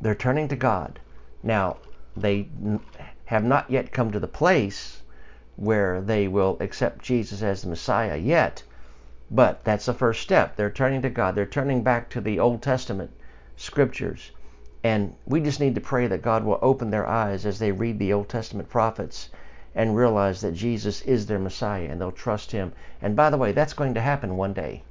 they're 0.00 0.14
turning 0.14 0.46
to 0.46 0.56
God. 0.56 1.00
Now, 1.42 1.78
they 2.16 2.48
have 3.24 3.44
not 3.44 3.68
yet 3.68 3.92
come 3.92 4.12
to 4.12 4.20
the 4.20 4.28
place 4.28 5.02
where 5.56 6.00
they 6.00 6.28
will 6.28 6.56
accept 6.60 7.02
Jesus 7.04 7.42
as 7.42 7.62
the 7.62 7.68
Messiah 7.68 8.16
yet. 8.16 8.62
But 9.28 9.64
that's 9.64 9.86
the 9.86 9.94
first 9.94 10.22
step. 10.22 10.54
They're 10.54 10.70
turning 10.70 11.02
to 11.02 11.10
God. 11.10 11.34
They're 11.34 11.46
turning 11.46 11.82
back 11.82 12.10
to 12.10 12.20
the 12.20 12.38
Old 12.38 12.62
Testament 12.62 13.10
scriptures 13.56 14.30
and 14.86 15.16
we 15.26 15.40
just 15.40 15.58
need 15.58 15.74
to 15.74 15.80
pray 15.80 16.06
that 16.06 16.22
God 16.22 16.44
will 16.44 16.60
open 16.62 16.90
their 16.90 17.08
eyes 17.08 17.44
as 17.44 17.58
they 17.58 17.72
read 17.72 17.98
the 17.98 18.12
Old 18.12 18.28
Testament 18.28 18.68
prophets 18.68 19.30
and 19.74 19.96
realize 19.96 20.40
that 20.42 20.54
Jesus 20.54 21.02
is 21.02 21.26
their 21.26 21.40
Messiah 21.40 21.88
and 21.90 22.00
they'll 22.00 22.12
trust 22.12 22.52
Him. 22.52 22.72
And 23.02 23.16
by 23.16 23.28
the 23.30 23.36
way, 23.36 23.50
that's 23.50 23.72
going 23.72 23.94
to 23.94 24.00
happen 24.00 24.36
one 24.36 24.52
day. 24.52 24.84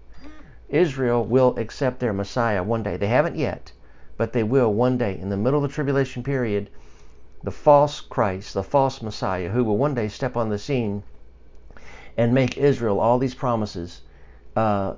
Israel 0.67 1.23
will 1.23 1.57
accept 1.57 2.01
their 2.01 2.11
Messiah 2.11 2.61
one 2.61 2.83
day. 2.83 2.97
They 2.97 3.07
haven't 3.07 3.37
yet, 3.37 3.71
but 4.17 4.33
they 4.33 4.43
will 4.43 4.73
one 4.73 4.97
day. 4.97 5.17
In 5.17 5.29
the 5.29 5.37
middle 5.37 5.63
of 5.63 5.69
the 5.69 5.73
tribulation 5.73 6.23
period, 6.23 6.69
the 7.41 7.51
false 7.51 8.01
Christ, 8.01 8.53
the 8.53 8.63
false 8.63 9.01
Messiah, 9.01 9.47
who 9.47 9.63
will 9.63 9.77
one 9.77 9.93
day 9.93 10.09
step 10.09 10.35
on 10.35 10.49
the 10.49 10.59
scene 10.59 11.03
and 12.17 12.33
make 12.33 12.57
Israel 12.57 12.99
all 12.99 13.17
these 13.17 13.35
promises, 13.35 14.01
uh, 14.57 14.95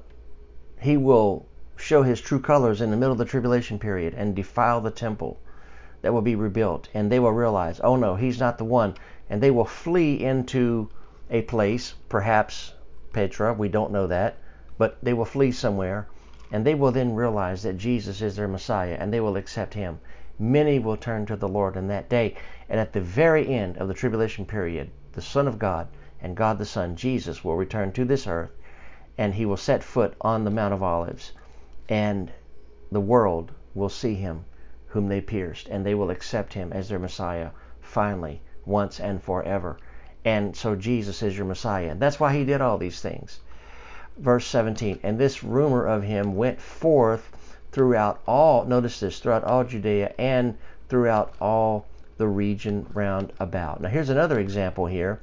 he 0.81 0.97
will 0.97 1.45
show 1.79 2.01
his 2.01 2.19
true 2.19 2.39
colors 2.39 2.81
in 2.81 2.89
the 2.89 2.97
middle 2.97 3.11
of 3.11 3.19
the 3.19 3.25
tribulation 3.25 3.77
period 3.77 4.13
and 4.15 4.35
defile 4.35 4.81
the 4.81 4.89
temple 4.89 5.39
that 6.01 6.11
will 6.11 6.21
be 6.21 6.35
rebuilt. 6.35 6.89
And 6.93 7.11
they 7.11 7.19
will 7.19 7.31
realize, 7.31 7.79
oh 7.83 7.95
no, 7.95 8.15
he's 8.15 8.39
not 8.39 8.57
the 8.57 8.65
one. 8.65 8.95
And 9.29 9.41
they 9.41 9.51
will 9.51 9.65
flee 9.65 10.23
into 10.23 10.89
a 11.29 11.43
place, 11.43 11.93
perhaps 12.09 12.73
Petra, 13.13 13.53
we 13.53 13.69
don't 13.69 13.91
know 13.91 14.07
that, 14.07 14.37
but 14.77 14.97
they 15.03 15.13
will 15.13 15.25
flee 15.25 15.51
somewhere. 15.51 16.07
And 16.51 16.65
they 16.65 16.75
will 16.75 16.91
then 16.91 17.13
realize 17.13 17.61
that 17.63 17.77
Jesus 17.77 18.21
is 18.21 18.35
their 18.35 18.47
Messiah 18.47 18.97
and 18.99 19.13
they 19.13 19.19
will 19.19 19.37
accept 19.37 19.73
him. 19.73 19.99
Many 20.39 20.79
will 20.79 20.97
turn 20.97 21.25
to 21.27 21.35
the 21.35 21.47
Lord 21.47 21.75
in 21.75 21.87
that 21.89 22.09
day. 22.09 22.35
And 22.69 22.79
at 22.79 22.93
the 22.93 23.01
very 23.01 23.47
end 23.47 23.77
of 23.77 23.87
the 23.87 23.93
tribulation 23.93 24.45
period, 24.45 24.89
the 25.13 25.21
Son 25.21 25.47
of 25.47 25.59
God 25.59 25.87
and 26.21 26.35
God 26.35 26.57
the 26.57 26.65
Son, 26.65 26.95
Jesus, 26.95 27.43
will 27.43 27.55
return 27.55 27.91
to 27.91 28.03
this 28.05 28.25
earth 28.25 28.51
and 29.17 29.33
he 29.33 29.45
will 29.45 29.57
set 29.57 29.83
foot 29.83 30.15
on 30.21 30.43
the 30.43 30.51
Mount 30.51 30.73
of 30.73 30.83
Olives 30.83 31.33
and 31.89 32.31
the 32.91 33.01
world 33.01 33.51
will 33.73 33.89
see 33.89 34.15
him 34.15 34.45
whom 34.87 35.07
they 35.07 35.21
pierced, 35.21 35.67
and 35.67 35.85
they 35.85 35.93
will 35.93 36.09
accept 36.09 36.53
him 36.53 36.71
as 36.73 36.89
their 36.89 36.99
Messiah 36.99 37.49
finally, 37.81 38.41
once 38.65 38.99
and 38.99 39.21
forever. 39.21 39.77
And 40.25 40.55
so 40.55 40.75
Jesus 40.75 41.21
is 41.23 41.37
your 41.37 41.45
Messiah. 41.45 41.91
And 41.91 41.99
that's 41.99 42.19
why 42.19 42.33
he 42.33 42.43
did 42.43 42.61
all 42.61 42.77
these 42.77 43.01
things. 43.01 43.39
Verse 44.17 44.45
17, 44.47 44.99
and 45.03 45.19
this 45.19 45.43
rumor 45.43 45.85
of 45.85 46.03
him 46.03 46.35
went 46.35 46.59
forth 46.59 47.31
throughout 47.71 48.19
all, 48.27 48.65
notice 48.65 48.99
this, 48.99 49.19
throughout 49.19 49.43
all 49.43 49.63
Judea 49.63 50.13
and 50.17 50.57
throughout 50.89 51.33
all 51.39 51.85
the 52.17 52.27
region 52.27 52.87
round 52.93 53.31
about. 53.39 53.81
Now 53.81 53.89
here's 53.89 54.09
another 54.09 54.39
example 54.39 54.87
here. 54.87 55.19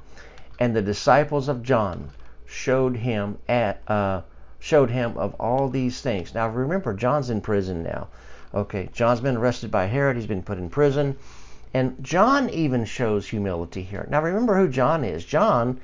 And 0.59 0.73
the 0.73 0.81
disciples 0.81 1.49
of 1.49 1.63
John 1.63 2.11
showed 2.45 2.95
him 2.95 3.39
at 3.49 3.81
uh, 3.89 4.21
showed 4.59 4.89
him 4.89 5.17
of 5.17 5.33
all 5.35 5.69
these 5.69 6.01
things. 6.01 6.33
Now 6.33 6.47
remember, 6.47 6.93
John's 6.93 7.29
in 7.29 7.41
prison 7.41 7.83
now. 7.83 8.07
Okay, 8.53 8.89
John's 8.93 9.19
been 9.19 9.37
arrested 9.37 9.69
by 9.69 9.85
Herod, 9.85 10.15
he's 10.15 10.27
been 10.27 10.41
put 10.41 10.57
in 10.57 10.69
prison. 10.69 11.17
And 11.73 12.01
John 12.01 12.49
even 12.49 12.85
shows 12.85 13.27
humility 13.27 13.83
here. 13.83 14.07
Now 14.09 14.21
remember 14.21 14.57
who 14.57 14.69
John 14.69 15.03
is. 15.03 15.25
John 15.25 15.81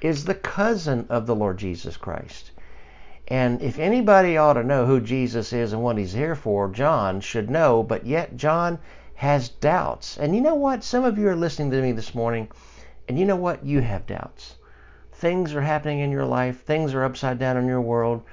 is 0.00 0.24
the 0.24 0.34
cousin 0.34 1.06
of 1.08 1.26
the 1.26 1.34
Lord 1.34 1.58
Jesus 1.58 1.96
Christ. 1.96 2.52
And 3.28 3.60
if 3.60 3.78
anybody 3.78 4.36
ought 4.36 4.54
to 4.54 4.62
know 4.62 4.86
who 4.86 5.00
Jesus 5.00 5.52
is 5.52 5.72
and 5.72 5.82
what 5.82 5.98
he's 5.98 6.12
here 6.12 6.34
for, 6.34 6.68
John 6.68 7.20
should 7.20 7.50
know, 7.50 7.82
but 7.82 8.06
yet 8.06 8.36
John 8.36 8.78
has 9.16 9.48
doubts. 9.48 10.16
And 10.16 10.34
you 10.34 10.40
know 10.40 10.54
what? 10.54 10.84
Some 10.84 11.04
of 11.04 11.18
you 11.18 11.28
are 11.28 11.36
listening 11.36 11.70
to 11.72 11.82
me 11.82 11.92
this 11.92 12.14
morning, 12.14 12.48
and 13.08 13.18
you 13.18 13.24
know 13.24 13.36
what? 13.36 13.64
You 13.64 13.80
have 13.80 14.06
doubts 14.06 14.56
things 15.22 15.54
are 15.54 15.62
happening 15.62 16.00
in 16.00 16.10
your 16.10 16.24
life, 16.24 16.64
things 16.64 16.94
are 16.94 17.04
upside 17.04 17.38
down 17.38 17.56
in 17.56 17.64
your 17.64 17.80
world, 17.80 18.24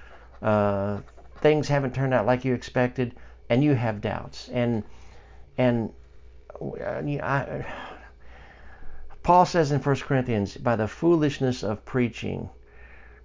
uh, 0.41 0.98
things 1.38 1.67
haven't 1.67 1.93
turned 1.93 2.15
out 2.15 2.25
like 2.25 2.43
you 2.43 2.51
expected, 2.55 3.15
and 3.48 3.63
you 3.63 3.75
have 3.75 4.01
doubts. 4.01 4.50
And 4.50 4.84
and 5.60 5.93
uh, 6.60 7.03
I, 7.22 7.63
Paul 9.22 9.46
says 9.46 9.72
in 9.72 9.79
1 9.79 9.96
Corinthians, 9.98 10.58
by 10.58 10.75
the 10.75 10.88
foolishness 10.88 11.62
of 11.62 11.86
preaching, 11.86 12.50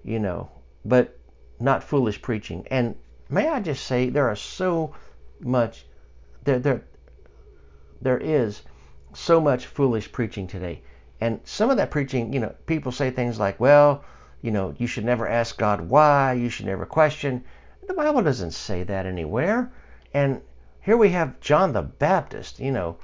you 0.02 0.18
know, 0.18 0.50
but 0.84 1.18
not 1.58 1.82
foolish 1.82 2.20
preaching. 2.20 2.66
And 2.70 2.94
may 3.30 3.48
I 3.48 3.60
just 3.60 3.86
say, 3.86 4.10
there 4.10 4.28
are 4.28 4.36
so 4.36 4.94
much, 5.40 5.86
there, 6.42 6.58
there, 6.58 6.82
there 8.02 8.18
is 8.18 8.60
so 9.14 9.40
much 9.40 9.64
foolish 9.64 10.12
preaching 10.12 10.46
today. 10.46 10.82
And 11.20 11.40
some 11.44 11.70
of 11.70 11.76
that 11.76 11.90
preaching, 11.90 12.32
you 12.32 12.40
know, 12.40 12.54
people 12.66 12.92
say 12.92 13.10
things 13.10 13.38
like, 13.38 13.60
well, 13.60 14.04
you 14.42 14.50
know, 14.50 14.74
you 14.78 14.86
should 14.86 15.04
never 15.04 15.28
ask 15.28 15.56
God 15.56 15.88
why, 15.88 16.32
you 16.32 16.48
should 16.48 16.66
never 16.66 16.84
question. 16.84 17.44
The 17.86 17.94
Bible 17.94 18.22
doesn't 18.22 18.52
say 18.52 18.82
that 18.82 19.06
anywhere. 19.06 19.70
And 20.12 20.42
here 20.80 20.96
we 20.96 21.10
have 21.10 21.40
John 21.40 21.72
the 21.72 21.82
Baptist, 21.82 22.60
you 22.60 22.70
know, 22.70 22.96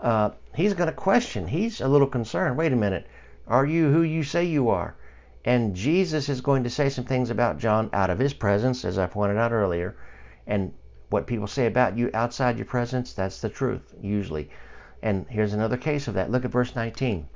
uh, 0.00 0.30
he's 0.54 0.74
going 0.74 0.88
to 0.88 0.94
question. 0.94 1.46
He's 1.46 1.80
a 1.80 1.88
little 1.88 2.06
concerned. 2.06 2.56
Wait 2.56 2.72
a 2.72 2.76
minute. 2.76 3.06
Are 3.46 3.66
you 3.66 3.90
who 3.92 4.02
you 4.02 4.22
say 4.24 4.44
you 4.44 4.70
are? 4.70 4.94
And 5.44 5.74
Jesus 5.74 6.28
is 6.28 6.40
going 6.40 6.64
to 6.64 6.70
say 6.70 6.88
some 6.88 7.04
things 7.04 7.30
about 7.30 7.58
John 7.58 7.90
out 7.92 8.10
of 8.10 8.18
his 8.18 8.34
presence, 8.34 8.84
as 8.84 8.98
I 8.98 9.06
pointed 9.06 9.36
out 9.36 9.52
earlier. 9.52 9.96
And 10.46 10.72
what 11.08 11.26
people 11.26 11.46
say 11.46 11.66
about 11.66 11.96
you 11.96 12.10
outside 12.14 12.56
your 12.56 12.66
presence, 12.66 13.12
that's 13.12 13.40
the 13.40 13.48
truth, 13.48 13.94
usually. 14.00 14.50
And 15.02 15.26
here's 15.28 15.52
another 15.52 15.76
case 15.76 16.08
of 16.08 16.14
that. 16.14 16.30
Look 16.30 16.44
at 16.44 16.50
verse 16.50 16.74
19. 16.74 17.26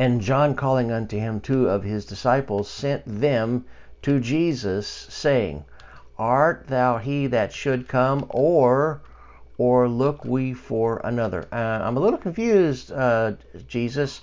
And 0.00 0.22
John, 0.22 0.54
calling 0.54 0.90
unto 0.90 1.18
him 1.18 1.40
two 1.40 1.68
of 1.68 1.82
his 1.82 2.06
disciples, 2.06 2.70
sent 2.70 3.02
them 3.04 3.66
to 4.00 4.18
Jesus, 4.18 4.86
saying, 4.88 5.66
Art 6.18 6.68
thou 6.68 6.96
he 6.96 7.26
that 7.26 7.52
should 7.52 7.86
come, 7.86 8.24
or 8.30 9.02
or 9.58 9.90
look 9.90 10.24
we 10.24 10.54
for 10.54 11.02
another? 11.04 11.46
Uh, 11.52 11.80
I'm 11.82 11.98
a 11.98 12.00
little 12.00 12.18
confused, 12.18 12.90
uh, 12.90 13.32
Jesus. 13.68 14.22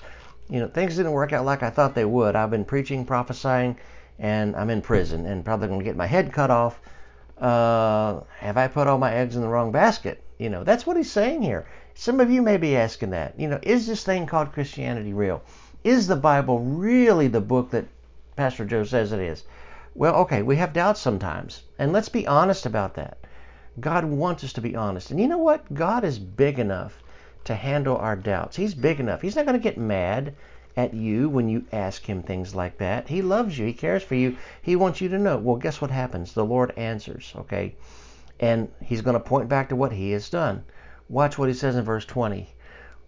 You 0.49 0.61
know, 0.61 0.67
things 0.67 0.95
didn't 0.95 1.11
work 1.11 1.31
out 1.31 1.45
like 1.45 1.61
I 1.61 1.69
thought 1.69 1.93
they 1.93 2.05
would. 2.05 2.35
I've 2.35 2.49
been 2.49 2.65
preaching, 2.65 3.05
prophesying, 3.05 3.77
and 4.17 4.55
I'm 4.55 4.71
in 4.71 4.81
prison 4.81 5.27
and 5.27 5.45
probably 5.45 5.67
going 5.67 5.81
to 5.81 5.85
get 5.85 5.95
my 5.95 6.07
head 6.07 6.33
cut 6.33 6.49
off. 6.49 6.81
Uh, 7.37 8.21
have 8.39 8.57
I 8.57 8.67
put 8.67 8.87
all 8.87 8.97
my 8.97 9.13
eggs 9.13 9.35
in 9.35 9.43
the 9.43 9.47
wrong 9.47 9.71
basket? 9.71 10.23
You 10.39 10.49
know, 10.49 10.63
that's 10.63 10.87
what 10.87 10.97
he's 10.97 11.11
saying 11.11 11.43
here. 11.43 11.67
Some 11.93 12.19
of 12.19 12.31
you 12.31 12.41
may 12.41 12.57
be 12.57 12.75
asking 12.75 13.11
that. 13.11 13.39
You 13.39 13.47
know, 13.47 13.59
is 13.61 13.85
this 13.85 14.03
thing 14.03 14.25
called 14.25 14.53
Christianity 14.53 15.13
real? 15.13 15.43
Is 15.83 16.07
the 16.07 16.15
Bible 16.15 16.59
really 16.59 17.27
the 17.27 17.41
book 17.41 17.71
that 17.71 17.85
Pastor 18.35 18.65
Joe 18.65 18.83
says 18.83 19.11
it 19.11 19.19
is? 19.19 19.43
Well, 19.95 20.15
okay, 20.15 20.41
we 20.41 20.57
have 20.57 20.73
doubts 20.73 20.99
sometimes. 20.99 21.63
And 21.79 21.93
let's 21.93 22.09
be 22.09 22.27
honest 22.27 22.65
about 22.65 22.95
that. 22.95 23.17
God 23.79 24.05
wants 24.05 24.43
us 24.43 24.53
to 24.53 24.61
be 24.61 24.75
honest. 24.75 25.11
And 25.11 25.19
you 25.19 25.27
know 25.27 25.37
what? 25.37 25.73
God 25.73 26.03
is 26.03 26.19
big 26.19 26.59
enough 26.59 27.01
to 27.45 27.55
handle 27.55 27.97
our 27.97 28.15
doubts. 28.15 28.55
He's 28.55 28.73
big 28.73 28.99
enough. 28.99 29.21
He's 29.21 29.35
not 29.35 29.45
going 29.45 29.57
to 29.57 29.63
get 29.63 29.77
mad 29.77 30.33
at 30.75 30.93
you 30.93 31.29
when 31.29 31.49
you 31.49 31.65
ask 31.71 32.05
him 32.05 32.21
things 32.21 32.53
like 32.53 32.77
that. 32.77 33.07
He 33.07 33.21
loves 33.21 33.57
you. 33.57 33.65
He 33.65 33.73
cares 33.73 34.03
for 34.03 34.15
you. 34.15 34.37
He 34.61 34.75
wants 34.75 35.01
you 35.01 35.09
to 35.09 35.17
know. 35.17 35.37
Well, 35.37 35.55
guess 35.55 35.81
what 35.81 35.91
happens? 35.91 36.33
The 36.33 36.45
Lord 36.45 36.73
answers, 36.77 37.33
okay? 37.35 37.75
And 38.39 38.69
he's 38.83 39.01
going 39.01 39.15
to 39.15 39.19
point 39.19 39.49
back 39.49 39.69
to 39.69 39.75
what 39.75 39.91
he 39.91 40.11
has 40.11 40.29
done. 40.29 40.63
Watch 41.09 41.37
what 41.37 41.47
he 41.47 41.55
says 41.55 41.75
in 41.75 41.85
verse 41.85 42.05
20. 42.05 42.49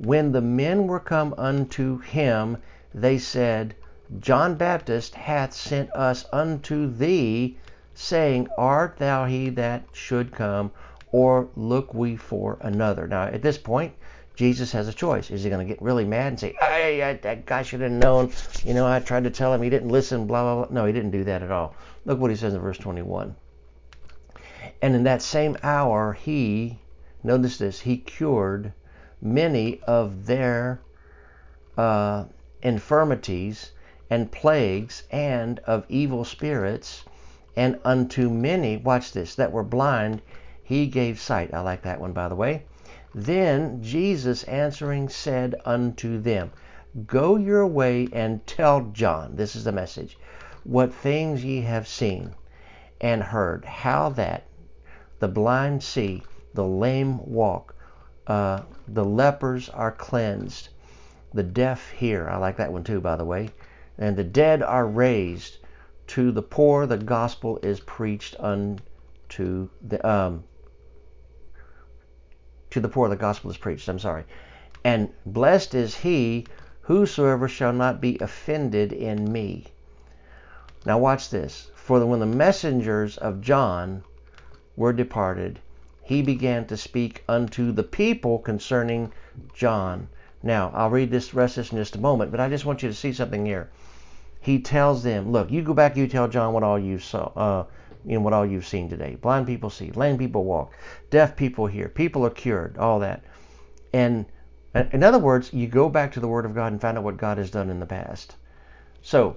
When 0.01 0.31
the 0.31 0.41
men 0.41 0.87
were 0.87 1.01
come 1.01 1.35
unto 1.37 1.99
him, 1.99 2.57
they 2.93 3.17
said, 3.17 3.75
John 4.21 4.55
Baptist 4.55 5.13
hath 5.13 5.53
sent 5.53 5.93
us 5.93 6.25
unto 6.31 6.89
thee, 6.89 7.57
saying, 7.93 8.47
Art 8.57 8.95
thou 8.97 9.25
he 9.25 9.49
that 9.49 9.83
should 9.91 10.31
come, 10.31 10.71
or 11.11 11.49
look 11.57 11.93
we 11.93 12.15
for 12.15 12.57
another? 12.61 13.09
Now, 13.09 13.23
at 13.23 13.41
this 13.41 13.57
point, 13.57 13.93
Jesus 14.35 14.71
has 14.71 14.87
a 14.87 14.93
choice. 14.93 15.29
Is 15.31 15.43
he 15.43 15.49
going 15.49 15.67
to 15.67 15.73
get 15.73 15.81
really 15.81 16.05
mad 16.05 16.27
and 16.27 16.39
say, 16.39 16.55
hey, 16.61 17.03
I, 17.03 17.15
that 17.15 17.45
guy 17.45 17.61
should 17.61 17.81
have 17.81 17.91
known, 17.91 18.31
you 18.63 18.73
know, 18.73 18.87
I 18.87 19.01
tried 19.01 19.25
to 19.25 19.29
tell 19.29 19.53
him, 19.53 19.61
he 19.61 19.69
didn't 19.69 19.89
listen, 19.89 20.27
blah, 20.27 20.43
blah, 20.43 20.65
blah. 20.65 20.73
No, 20.73 20.85
he 20.85 20.93
didn't 20.93 21.11
do 21.11 21.25
that 21.25 21.43
at 21.43 21.51
all. 21.51 21.75
Look 22.05 22.19
what 22.19 22.31
he 22.31 22.37
says 22.37 22.53
in 22.53 22.61
verse 22.61 22.77
21. 22.77 23.35
And 24.81 24.95
in 24.95 25.03
that 25.03 25.21
same 25.21 25.57
hour, 25.61 26.13
he, 26.13 26.79
notice 27.21 27.57
this, 27.57 27.81
he 27.81 27.97
cured 27.97 28.71
many 29.21 29.81
of 29.83 30.25
their 30.25 30.79
uh, 31.77 32.25
infirmities 32.61 33.71
and 34.09 34.31
plagues 34.31 35.03
and 35.11 35.59
of 35.59 35.85
evil 35.89 36.25
spirits, 36.25 37.03
and 37.55 37.79
unto 37.83 38.29
many, 38.29 38.77
watch 38.77 39.11
this, 39.11 39.35
that 39.35 39.51
were 39.51 39.63
blind, 39.63 40.21
he 40.63 40.87
gave 40.87 41.19
sight. 41.19 41.53
I 41.53 41.61
like 41.61 41.81
that 41.83 41.99
one, 41.99 42.13
by 42.13 42.27
the 42.27 42.35
way. 42.35 42.63
Then 43.13 43.81
Jesus 43.81 44.43
answering 44.43 45.09
said 45.09 45.55
unto 45.65 46.19
them, 46.19 46.51
Go 47.05 47.35
your 47.35 47.67
way 47.67 48.07
and 48.13 48.45
tell 48.47 48.81
John, 48.81 49.35
this 49.35 49.55
is 49.55 49.63
the 49.63 49.71
message, 49.71 50.17
what 50.63 50.93
things 50.93 51.43
ye 51.43 51.61
have 51.61 51.87
seen 51.87 52.33
and 53.01 53.23
heard, 53.23 53.65
how 53.65 54.09
that 54.09 54.43
the 55.19 55.27
blind 55.27 55.83
see, 55.83 56.23
the 56.53 56.65
lame 56.65 57.19
walk, 57.25 57.75
uh, 58.29 58.61
the 58.87 59.03
lepers 59.03 59.69
are 59.69 59.91
cleansed, 59.91 60.69
the 61.33 61.43
deaf 61.43 61.89
hear. 61.89 62.29
I 62.29 62.37
like 62.37 62.57
that 62.57 62.71
one 62.71 62.83
too, 62.83 63.01
by 63.01 63.15
the 63.15 63.25
way. 63.25 63.49
And 63.97 64.15
the 64.15 64.23
dead 64.23 64.61
are 64.61 64.85
raised. 64.85 65.57
To 66.07 66.31
the 66.31 66.41
poor, 66.41 66.85
the 66.85 66.97
gospel 66.97 67.59
is 67.61 67.79
preached 67.79 68.35
unto 68.39 69.69
the 69.81 70.07
um, 70.07 70.43
to 72.69 72.79
the 72.79 72.89
poor, 72.89 73.09
the 73.09 73.15
gospel 73.15 73.49
is 73.51 73.57
preached. 73.57 73.87
I'm 73.87 73.99
sorry. 73.99 74.25
And 74.83 75.09
blessed 75.25 75.73
is 75.73 75.97
he 75.97 76.45
whosoever 76.81 77.47
shall 77.47 77.73
not 77.73 77.99
be 77.99 78.17
offended 78.19 78.93
in 78.93 79.31
me. 79.31 79.65
Now 80.85 80.97
watch 80.97 81.29
this. 81.29 81.71
For 81.75 82.03
when 82.05 82.19
the 82.19 82.25
messengers 82.25 83.17
of 83.17 83.41
John 83.41 84.03
were 84.75 84.93
departed, 84.93 85.59
he 86.09 86.23
began 86.23 86.65
to 86.65 86.75
speak 86.75 87.23
unto 87.29 87.71
the 87.71 87.83
people 87.83 88.39
concerning 88.39 89.13
John. 89.53 90.07
Now, 90.41 90.71
I'll 90.73 90.89
read 90.89 91.11
this 91.11 91.35
rest 91.35 91.57
this 91.57 91.71
in 91.71 91.77
just 91.77 91.95
a 91.95 92.01
moment, 92.01 92.31
but 92.31 92.39
I 92.39 92.49
just 92.49 92.65
want 92.65 92.81
you 92.81 92.89
to 92.89 92.95
see 92.95 93.13
something 93.13 93.45
here. 93.45 93.69
He 94.41 94.59
tells 94.59 95.03
them, 95.03 95.31
look, 95.31 95.51
you 95.51 95.61
go 95.61 95.75
back, 95.75 95.95
you 95.95 96.07
tell 96.07 96.27
John 96.27 96.51
what 96.51 96.63
all 96.63 96.79
you 96.79 96.97
saw, 96.97 97.31
uh, 97.35 97.65
you 98.03 98.15
know, 98.15 98.21
what 98.21 98.33
all 98.33 98.43
you've 98.43 98.65
seen 98.65 98.89
today. 98.89 99.17
Blind 99.21 99.45
people 99.45 99.69
see, 99.69 99.91
lame 99.91 100.17
people 100.17 100.45
walk, 100.45 100.73
deaf 101.11 101.35
people 101.35 101.67
hear, 101.67 101.87
people 101.87 102.25
are 102.25 102.31
cured, 102.31 102.75
all 102.79 102.97
that. 103.01 103.23
And 103.93 104.25
in 104.73 105.03
other 105.03 105.19
words, 105.19 105.53
you 105.53 105.67
go 105.67 105.89
back 105.89 106.11
to 106.13 106.19
the 106.19 106.27
Word 106.27 106.45
of 106.45 106.55
God 106.55 106.71
and 106.71 106.81
find 106.81 106.97
out 106.97 107.03
what 107.03 107.17
God 107.17 107.37
has 107.37 107.51
done 107.51 107.69
in 107.69 107.79
the 107.79 107.85
past. 107.85 108.35
So, 109.03 109.35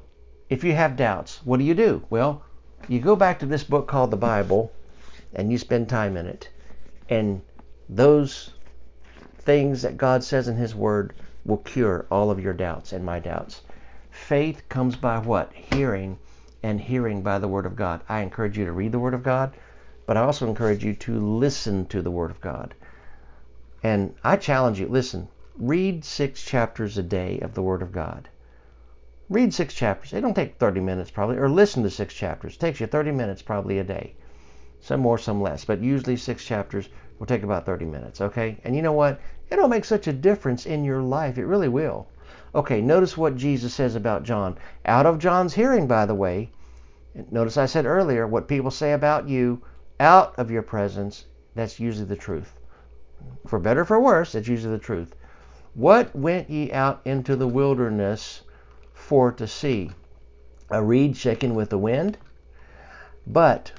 if 0.48 0.64
you 0.64 0.72
have 0.72 0.96
doubts, 0.96 1.44
what 1.44 1.58
do 1.58 1.64
you 1.64 1.74
do? 1.74 2.06
Well, 2.08 2.44
you 2.88 2.98
go 2.98 3.14
back 3.14 3.40
to 3.40 3.46
this 3.46 3.62
book 3.62 3.86
called 3.88 4.10
the 4.10 4.16
Bible 4.16 4.72
and 5.34 5.52
you 5.52 5.58
spend 5.58 5.90
time 5.90 6.16
in 6.16 6.24
it. 6.24 6.48
And 7.12 7.42
those 7.90 8.54
things 9.36 9.82
that 9.82 9.98
God 9.98 10.24
says 10.24 10.48
in 10.48 10.56
His 10.56 10.74
Word 10.74 11.12
will 11.44 11.58
cure 11.58 12.06
all 12.10 12.30
of 12.30 12.40
your 12.40 12.54
doubts 12.54 12.90
and 12.90 13.04
my 13.04 13.18
doubts. 13.18 13.60
Faith 14.10 14.66
comes 14.70 14.96
by 14.96 15.18
what? 15.18 15.52
Hearing, 15.52 16.18
and 16.62 16.80
hearing 16.80 17.20
by 17.20 17.38
the 17.38 17.48
Word 17.48 17.66
of 17.66 17.76
God. 17.76 18.00
I 18.08 18.20
encourage 18.20 18.56
you 18.56 18.64
to 18.64 18.72
read 18.72 18.92
the 18.92 18.98
Word 18.98 19.12
of 19.12 19.22
God, 19.22 19.54
but 20.06 20.16
I 20.16 20.22
also 20.22 20.48
encourage 20.48 20.82
you 20.82 20.94
to 20.94 21.20
listen 21.20 21.84
to 21.88 22.00
the 22.00 22.10
Word 22.10 22.30
of 22.30 22.40
God. 22.40 22.74
And 23.82 24.14
I 24.24 24.36
challenge 24.36 24.80
you 24.80 24.88
listen, 24.88 25.28
read 25.58 26.06
six 26.06 26.42
chapters 26.42 26.96
a 26.96 27.02
day 27.02 27.40
of 27.40 27.52
the 27.52 27.62
Word 27.62 27.82
of 27.82 27.92
God. 27.92 28.30
Read 29.28 29.52
six 29.52 29.74
chapters. 29.74 30.14
It 30.14 30.22
don't 30.22 30.32
take 30.32 30.56
30 30.56 30.80
minutes 30.80 31.10
probably, 31.10 31.36
or 31.36 31.50
listen 31.50 31.82
to 31.82 31.90
six 31.90 32.14
chapters. 32.14 32.54
It 32.54 32.60
takes 32.60 32.80
you 32.80 32.86
30 32.86 33.10
minutes 33.10 33.42
probably 33.42 33.78
a 33.78 33.84
day. 33.84 34.14
Some 34.82 34.98
more, 34.98 35.16
some 35.16 35.40
less, 35.40 35.64
but 35.64 35.80
usually 35.80 36.16
six 36.16 36.44
chapters 36.44 36.88
will 37.18 37.26
take 37.26 37.44
about 37.44 37.64
30 37.64 37.84
minutes, 37.84 38.20
okay? 38.20 38.58
And 38.64 38.74
you 38.74 38.82
know 38.82 38.92
what? 38.92 39.20
It'll 39.48 39.68
make 39.68 39.84
such 39.84 40.08
a 40.08 40.12
difference 40.12 40.66
in 40.66 40.84
your 40.84 41.00
life. 41.00 41.38
It 41.38 41.46
really 41.46 41.68
will. 41.68 42.08
Okay, 42.52 42.80
notice 42.80 43.16
what 43.16 43.36
Jesus 43.36 43.72
says 43.72 43.94
about 43.94 44.24
John. 44.24 44.58
Out 44.84 45.06
of 45.06 45.20
John's 45.20 45.54
hearing, 45.54 45.86
by 45.86 46.04
the 46.04 46.16
way, 46.16 46.50
notice 47.30 47.56
I 47.56 47.66
said 47.66 47.86
earlier 47.86 48.26
what 48.26 48.48
people 48.48 48.72
say 48.72 48.92
about 48.92 49.28
you 49.28 49.62
out 50.00 50.36
of 50.36 50.50
your 50.50 50.62
presence, 50.62 51.26
that's 51.54 51.78
usually 51.78 52.06
the 52.06 52.16
truth. 52.16 52.58
For 53.46 53.60
better 53.60 53.84
for 53.84 54.00
worse, 54.00 54.32
that's 54.32 54.48
usually 54.48 54.74
the 54.74 54.82
truth. 54.82 55.14
What 55.74 56.14
went 56.16 56.50
ye 56.50 56.72
out 56.72 57.02
into 57.04 57.36
the 57.36 57.46
wilderness 57.46 58.42
for 58.92 59.30
to 59.30 59.46
see? 59.46 59.92
A 60.70 60.82
reed 60.82 61.16
shaken 61.16 61.54
with 61.54 61.70
the 61.70 61.78
wind? 61.78 62.18
But 63.28 63.70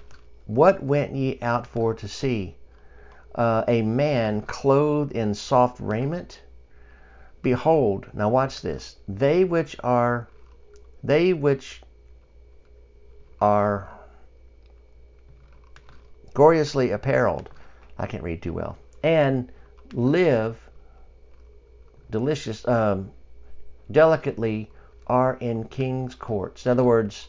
what 0.45 0.83
went 0.83 1.15
ye 1.15 1.39
out 1.41 1.67
for 1.67 1.93
to 1.93 2.07
see? 2.07 2.55
uh, 3.35 3.63
a 3.67 3.81
man 3.81 4.41
clothed 4.41 5.11
in 5.11 5.33
soft 5.33 5.79
raiment? 5.79 6.41
Behold, 7.41 8.07
now 8.13 8.29
watch 8.29 8.61
this. 8.61 8.97
They 9.07 9.43
which 9.43 9.75
are, 9.83 10.27
they 11.03 11.33
which 11.33 11.81
are 13.41 13.89
gloriously 16.33 16.91
apparelled, 16.91 17.49
I 17.97 18.07
can't 18.07 18.23
read 18.23 18.41
too 18.41 18.53
well, 18.53 18.77
and 19.03 19.51
live 19.93 20.57
delicious, 22.09 22.65
um, 22.67 23.11
delicately 23.91 24.71
are 25.07 25.37
in 25.41 25.65
king's 25.65 26.15
courts. 26.15 26.65
In 26.65 26.71
other 26.71 26.83
words, 26.83 27.27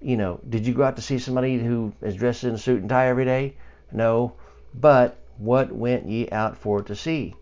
you 0.00 0.16
know, 0.16 0.40
did 0.48 0.66
you 0.66 0.74
go 0.74 0.82
out 0.82 0.96
to 0.96 1.02
see 1.02 1.18
somebody 1.18 1.58
who 1.58 1.92
is 2.02 2.16
dressed 2.16 2.44
in 2.44 2.54
a 2.54 2.58
suit 2.58 2.80
and 2.80 2.88
tie 2.88 3.08
every 3.08 3.24
day? 3.24 3.54
No, 3.92 4.34
but 4.74 5.16
what 5.38 5.72
went 5.72 6.06
ye 6.06 6.28
out 6.30 6.56
for 6.56 6.82
to 6.82 6.94
see? 6.94 7.34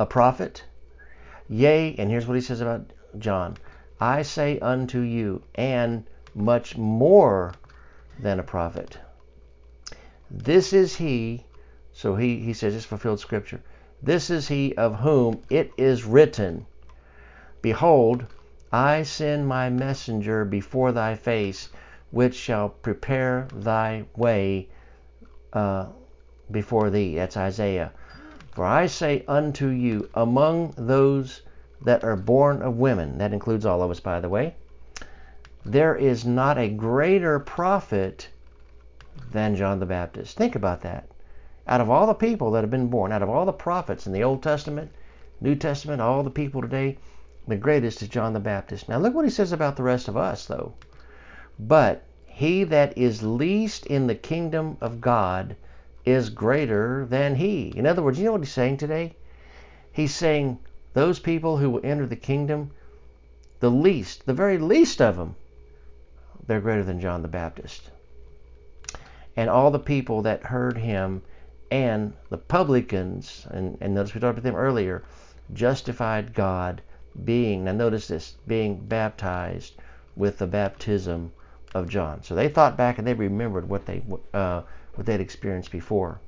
A 0.00 0.06
prophet? 0.06 0.64
Yea, 1.48 1.94
and 1.96 2.10
here's 2.10 2.26
what 2.26 2.34
he 2.34 2.40
says 2.40 2.60
about 2.60 2.86
John 3.18 3.56
I 4.00 4.22
say 4.22 4.58
unto 4.60 5.00
you, 5.00 5.42
and 5.54 6.04
much 6.34 6.76
more 6.76 7.54
than 8.18 8.38
a 8.38 8.44
prophet. 8.44 8.98
This 10.30 10.72
is 10.72 10.96
he, 10.96 11.44
so 11.92 12.14
he, 12.14 12.40
he 12.40 12.52
says 12.52 12.74
it's 12.74 12.84
fulfilled 12.84 13.20
scripture. 13.20 13.60
This 14.02 14.30
is 14.30 14.48
he 14.48 14.74
of 14.76 15.00
whom 15.00 15.42
it 15.50 15.72
is 15.76 16.04
written, 16.04 16.66
Behold, 17.62 18.26
I 18.72 19.02
send 19.02 19.48
my 19.48 19.70
messenger 19.70 20.44
before 20.44 20.92
thy 20.92 21.14
face, 21.14 21.70
which 22.10 22.34
shall 22.34 22.68
prepare 22.68 23.48
thy 23.54 24.04
way 24.16 24.68
uh, 25.52 25.86
before 26.50 26.90
thee. 26.90 27.14
That's 27.14 27.36
Isaiah. 27.36 27.92
For 28.52 28.64
I 28.64 28.86
say 28.86 29.24
unto 29.26 29.68
you, 29.68 30.10
among 30.14 30.74
those 30.76 31.42
that 31.82 32.04
are 32.04 32.16
born 32.16 32.60
of 32.60 32.76
women, 32.76 33.18
that 33.18 33.32
includes 33.32 33.64
all 33.64 33.82
of 33.82 33.90
us, 33.90 34.00
by 34.00 34.20
the 34.20 34.28
way, 34.28 34.54
there 35.64 35.94
is 35.94 36.24
not 36.24 36.58
a 36.58 36.68
greater 36.68 37.38
prophet 37.38 38.28
than 39.30 39.56
John 39.56 39.80
the 39.80 39.86
Baptist. 39.86 40.36
Think 40.36 40.54
about 40.54 40.80
that. 40.82 41.08
Out 41.66 41.80
of 41.80 41.90
all 41.90 42.06
the 42.06 42.14
people 42.14 42.50
that 42.52 42.62
have 42.62 42.70
been 42.70 42.88
born, 42.88 43.12
out 43.12 43.22
of 43.22 43.28
all 43.28 43.44
the 43.46 43.52
prophets 43.52 44.06
in 44.06 44.12
the 44.12 44.24
Old 44.24 44.42
Testament, 44.42 44.90
New 45.40 45.54
Testament, 45.54 46.00
all 46.00 46.22
the 46.22 46.30
people 46.30 46.60
today, 46.62 46.98
the 47.48 47.56
greatest 47.56 48.02
is 48.02 48.08
John 48.08 48.34
the 48.34 48.40
Baptist. 48.40 48.88
Now 48.88 48.98
look 48.98 49.14
what 49.14 49.24
he 49.24 49.30
says 49.30 49.52
about 49.52 49.76
the 49.76 49.82
rest 49.82 50.06
of 50.06 50.18
us, 50.18 50.44
though. 50.44 50.74
But 51.58 52.04
he 52.26 52.62
that 52.64 52.96
is 52.96 53.22
least 53.22 53.86
in 53.86 54.06
the 54.06 54.14
kingdom 54.14 54.76
of 54.82 55.00
God 55.00 55.56
is 56.04 56.28
greater 56.28 57.06
than 57.06 57.36
he. 57.36 57.72
In 57.74 57.86
other 57.86 58.02
words, 58.02 58.18
you 58.18 58.26
know 58.26 58.32
what 58.32 58.42
he's 58.42 58.52
saying 58.52 58.76
today? 58.76 59.16
He's 59.90 60.14
saying 60.14 60.58
those 60.92 61.18
people 61.18 61.56
who 61.56 61.70
will 61.70 61.80
enter 61.82 62.06
the 62.06 62.16
kingdom, 62.16 62.70
the 63.60 63.70
least, 63.70 64.26
the 64.26 64.34
very 64.34 64.58
least 64.58 65.00
of 65.00 65.16
them, 65.16 65.34
they're 66.46 66.60
greater 66.60 66.84
than 66.84 67.00
John 67.00 67.22
the 67.22 67.28
Baptist. 67.28 67.90
And 69.36 69.48
all 69.48 69.70
the 69.70 69.78
people 69.78 70.22
that 70.22 70.44
heard 70.44 70.76
him 70.76 71.22
and 71.70 72.12
the 72.28 72.38
publicans, 72.38 73.46
and, 73.50 73.78
and 73.80 73.94
notice 73.94 74.14
we 74.14 74.20
talked 74.20 74.38
about 74.38 74.44
them 74.44 74.54
earlier, 74.54 75.02
justified 75.52 76.34
God 76.34 76.82
being, 77.24 77.64
now 77.64 77.72
notice 77.72 78.08
this, 78.08 78.34
being 78.46 78.76
baptized 78.76 79.74
with 80.16 80.38
the 80.38 80.46
baptism 80.46 81.32
of 81.74 81.88
John. 81.88 82.22
So 82.22 82.34
they 82.34 82.48
thought 82.48 82.76
back 82.76 82.98
and 82.98 83.06
they 83.06 83.14
remembered 83.14 83.68
what 83.68 83.86
they 83.86 84.02
uh, 84.32 84.62
what 84.94 85.06
they'd 85.06 85.20
experienced 85.20 85.70
before. 85.70 86.20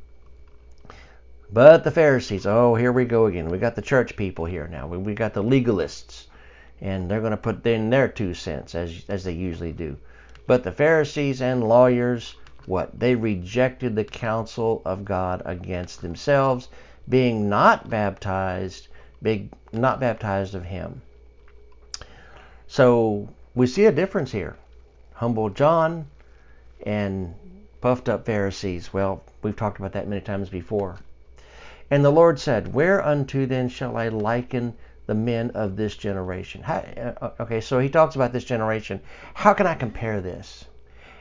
But 1.53 1.83
the 1.83 1.91
Pharisees, 1.91 2.47
oh, 2.47 2.77
here 2.77 2.93
we 2.93 3.05
go 3.05 3.27
again. 3.27 3.49
We 3.49 3.59
got 3.59 3.75
the 3.75 3.83
church 3.83 4.15
people 4.15 4.45
here 4.45 4.69
now. 4.69 4.87
We, 4.87 4.99
we 4.99 5.15
got 5.15 5.35
the 5.35 5.43
legalists, 5.43 6.27
and 6.81 7.11
they're 7.11 7.21
going 7.21 7.33
to 7.33 7.37
put 7.37 7.67
in 7.67 7.91
their 7.91 8.07
two 8.07 8.35
cents 8.35 8.75
as 8.75 9.05
as 9.09 9.25
they 9.25 9.33
usually 9.33 9.73
do. 9.73 9.97
But 10.47 10.63
the 10.63 10.73
Pharisees 10.73 11.43
and 11.43 11.69
lawyers, 11.69 12.37
what? 12.67 12.99
They 12.99 13.15
rejected 13.15 13.97
the 13.97 14.05
counsel 14.05 14.83
of 14.85 15.05
God 15.05 15.43
against 15.45 16.03
themselves, 16.03 16.69
being 17.09 17.49
not 17.49 17.91
baptized, 17.91 18.87
being 19.23 19.51
not 19.73 20.01
baptized 20.01 20.55
of 20.55 20.65
Him. 20.65 21.03
So 22.67 23.29
we 23.55 23.67
see 23.67 23.87
a 23.87 23.93
difference 23.93 24.33
here. 24.33 24.57
Humble 25.15 25.51
John 25.51 26.07
and 26.87 27.35
puffed 27.81 28.09
up 28.09 28.25
Pharisees. 28.25 28.93
Well, 28.93 29.23
we've 29.43 29.57
talked 29.57 29.79
about 29.79 29.93
that 29.93 30.09
many 30.09 30.21
times 30.21 30.49
before. 30.49 30.99
And 31.91 32.05
the 32.05 32.11
Lord 32.11 32.39
said, 32.39 32.73
Whereunto 32.73 33.47
then 33.47 33.69
shall 33.69 33.97
I 33.97 34.09
liken 34.09 34.75
the 35.07 35.15
men 35.15 35.51
of 35.51 35.77
this 35.77 35.97
generation? 35.97 36.63
How, 36.63 36.77
uh, 36.77 37.31
okay, 37.41 37.61
so 37.61 37.81
he 37.81 37.89
talks 37.89 38.15
about 38.15 38.33
this 38.33 38.45
generation. 38.45 39.01
How 39.35 39.53
can 39.53 39.67
I 39.67 39.75
compare 39.75 40.21
this? 40.21 40.65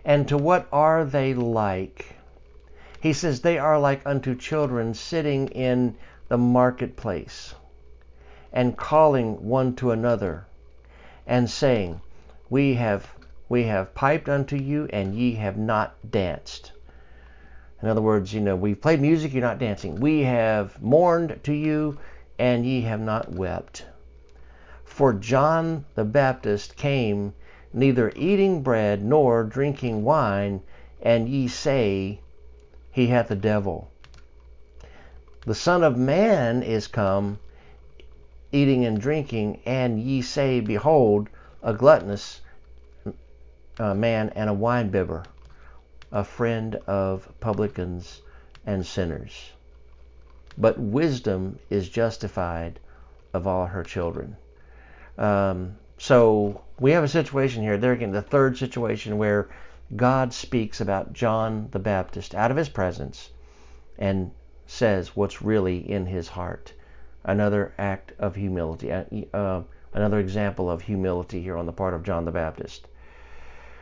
And 0.06 0.28
to 0.28 0.38
what 0.38 0.68
are 0.72 1.04
they 1.04 1.34
like? 1.34 2.16
He 3.02 3.14
says, 3.14 3.42
They 3.42 3.58
are 3.58 3.80
like 3.80 4.02
unto 4.06 4.36
children 4.36 4.94
sitting 4.94 5.48
in 5.50 5.96
the 6.28 6.38
marketplace 6.38 7.56
and 8.52 8.78
calling 8.78 9.48
one 9.48 9.76
to 9.76 9.92
another 9.92 10.46
and 11.28 11.50
saying, 11.50 12.02
We 12.50 12.74
have 12.76 13.14
we 13.50 13.64
have 13.64 13.96
piped 13.96 14.30
unto 14.30 14.56
you, 14.56 14.88
and 14.92 15.16
ye 15.16 15.34
have 15.34 15.58
not 15.58 15.96
danced. 16.12 16.72
In 17.82 17.88
other 17.88 18.02
words, 18.02 18.34
you 18.34 18.42
know, 18.42 18.56
we've 18.56 18.82
played 18.82 19.02
music, 19.02 19.34
you're 19.34 19.42
not 19.42 19.58
dancing. 19.58 19.96
We 20.00 20.24
have 20.24 20.82
mourned 20.82 21.40
to 21.44 21.54
you, 21.54 21.98
and 22.38 22.66
ye 22.66 22.82
have 22.82 23.00
not 23.00 23.32
wept. 23.32 23.86
For 24.84 25.14
John 25.14 25.86
the 25.96 26.04
Baptist 26.04 26.76
came 26.76 27.34
neither 27.74 28.12
eating 28.16 28.62
bread 28.62 29.04
nor 29.04 29.44
drinking 29.44 30.04
wine, 30.04 30.62
and 31.02 31.30
ye 31.30 31.48
say, 31.48 32.20
He 32.92 33.08
hath 33.08 33.32
a 33.32 33.36
devil. 33.36 33.90
The 35.46 35.56
Son 35.56 35.84
of 35.84 35.98
Man 35.98 36.62
is 36.62 36.88
come 36.88 37.40
eating 38.52 38.86
and 38.86 39.00
drinking, 39.00 39.62
and 39.66 40.00
ye 40.00 40.22
say, 40.22 40.60
Behold, 40.60 41.30
a 41.62 41.74
gluttonous 41.74 42.42
uh, 43.78 43.94
man 43.94 44.30
and 44.36 44.50
a 44.50 44.54
winebibber, 44.54 45.26
a 46.12 46.24
friend 46.24 46.76
of 46.88 47.32
publicans 47.40 48.22
and 48.66 48.86
sinners. 48.86 49.52
But 50.58 50.80
wisdom 50.80 51.60
is 51.70 51.90
justified 51.90 52.80
of 53.34 53.48
all 53.48 53.68
her 53.68 53.84
children. 53.84 54.36
Um, 55.18 55.78
so 55.98 56.62
we 56.80 56.92
have 56.92 57.04
a 57.04 57.08
situation 57.08 57.64
here. 57.64 57.78
There 57.78 57.94
again, 57.94 58.12
the 58.12 58.22
third 58.22 58.58
situation 58.58 59.18
where 59.18 59.50
God 59.96 60.34
speaks 60.34 60.82
about 60.82 61.14
John 61.14 61.68
the 61.72 61.80
Baptist 61.80 62.36
out 62.36 62.52
of 62.52 62.58
his 62.58 62.70
presence 62.70 63.32
and 63.98 64.32
says 64.66 65.16
what's 65.16 65.42
really 65.42 65.78
in 65.78 66.06
his 66.06 66.30
heart. 66.30 66.74
Another 67.23 67.73
act 67.77 68.13
of 68.19 68.36
humility, 68.36 68.91
uh, 68.91 69.03
uh 69.34 69.63
another 69.93 70.19
example 70.19 70.69
of 70.69 70.82
humility 70.82 71.41
here 71.41 71.58
on 71.58 71.65
the 71.65 71.73
part 71.73 71.93
of 71.93 72.03
John 72.03 72.25
the 72.25 72.32
Baptist. 72.32 72.88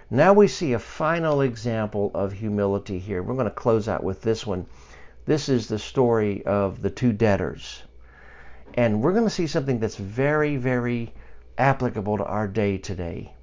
Now 0.09 0.31
we 0.31 0.47
see 0.47 0.73
a 0.73 0.79
final 0.79 1.41
example 1.41 2.11
of 2.13 2.31
humility 2.31 2.97
here. 2.97 3.21
We're 3.21 3.33
going 3.33 3.45
to 3.45 3.51
close 3.51 3.89
out 3.89 4.03
with 4.03 4.21
this 4.21 4.47
one. 4.47 4.65
This 5.25 5.49
is 5.49 5.67
the 5.67 5.79
story 5.79 6.45
of 6.45 6.81
the 6.81 6.89
two 6.89 7.11
debtors. 7.11 7.83
And 8.73 9.01
we're 9.01 9.11
going 9.11 9.25
to 9.25 9.29
see 9.29 9.47
something 9.47 9.79
that's 9.79 9.97
very, 9.97 10.55
very 10.55 11.13
applicable 11.57 12.17
to 12.17 12.25
our 12.25 12.47
day 12.47 12.77
today. 12.77 13.33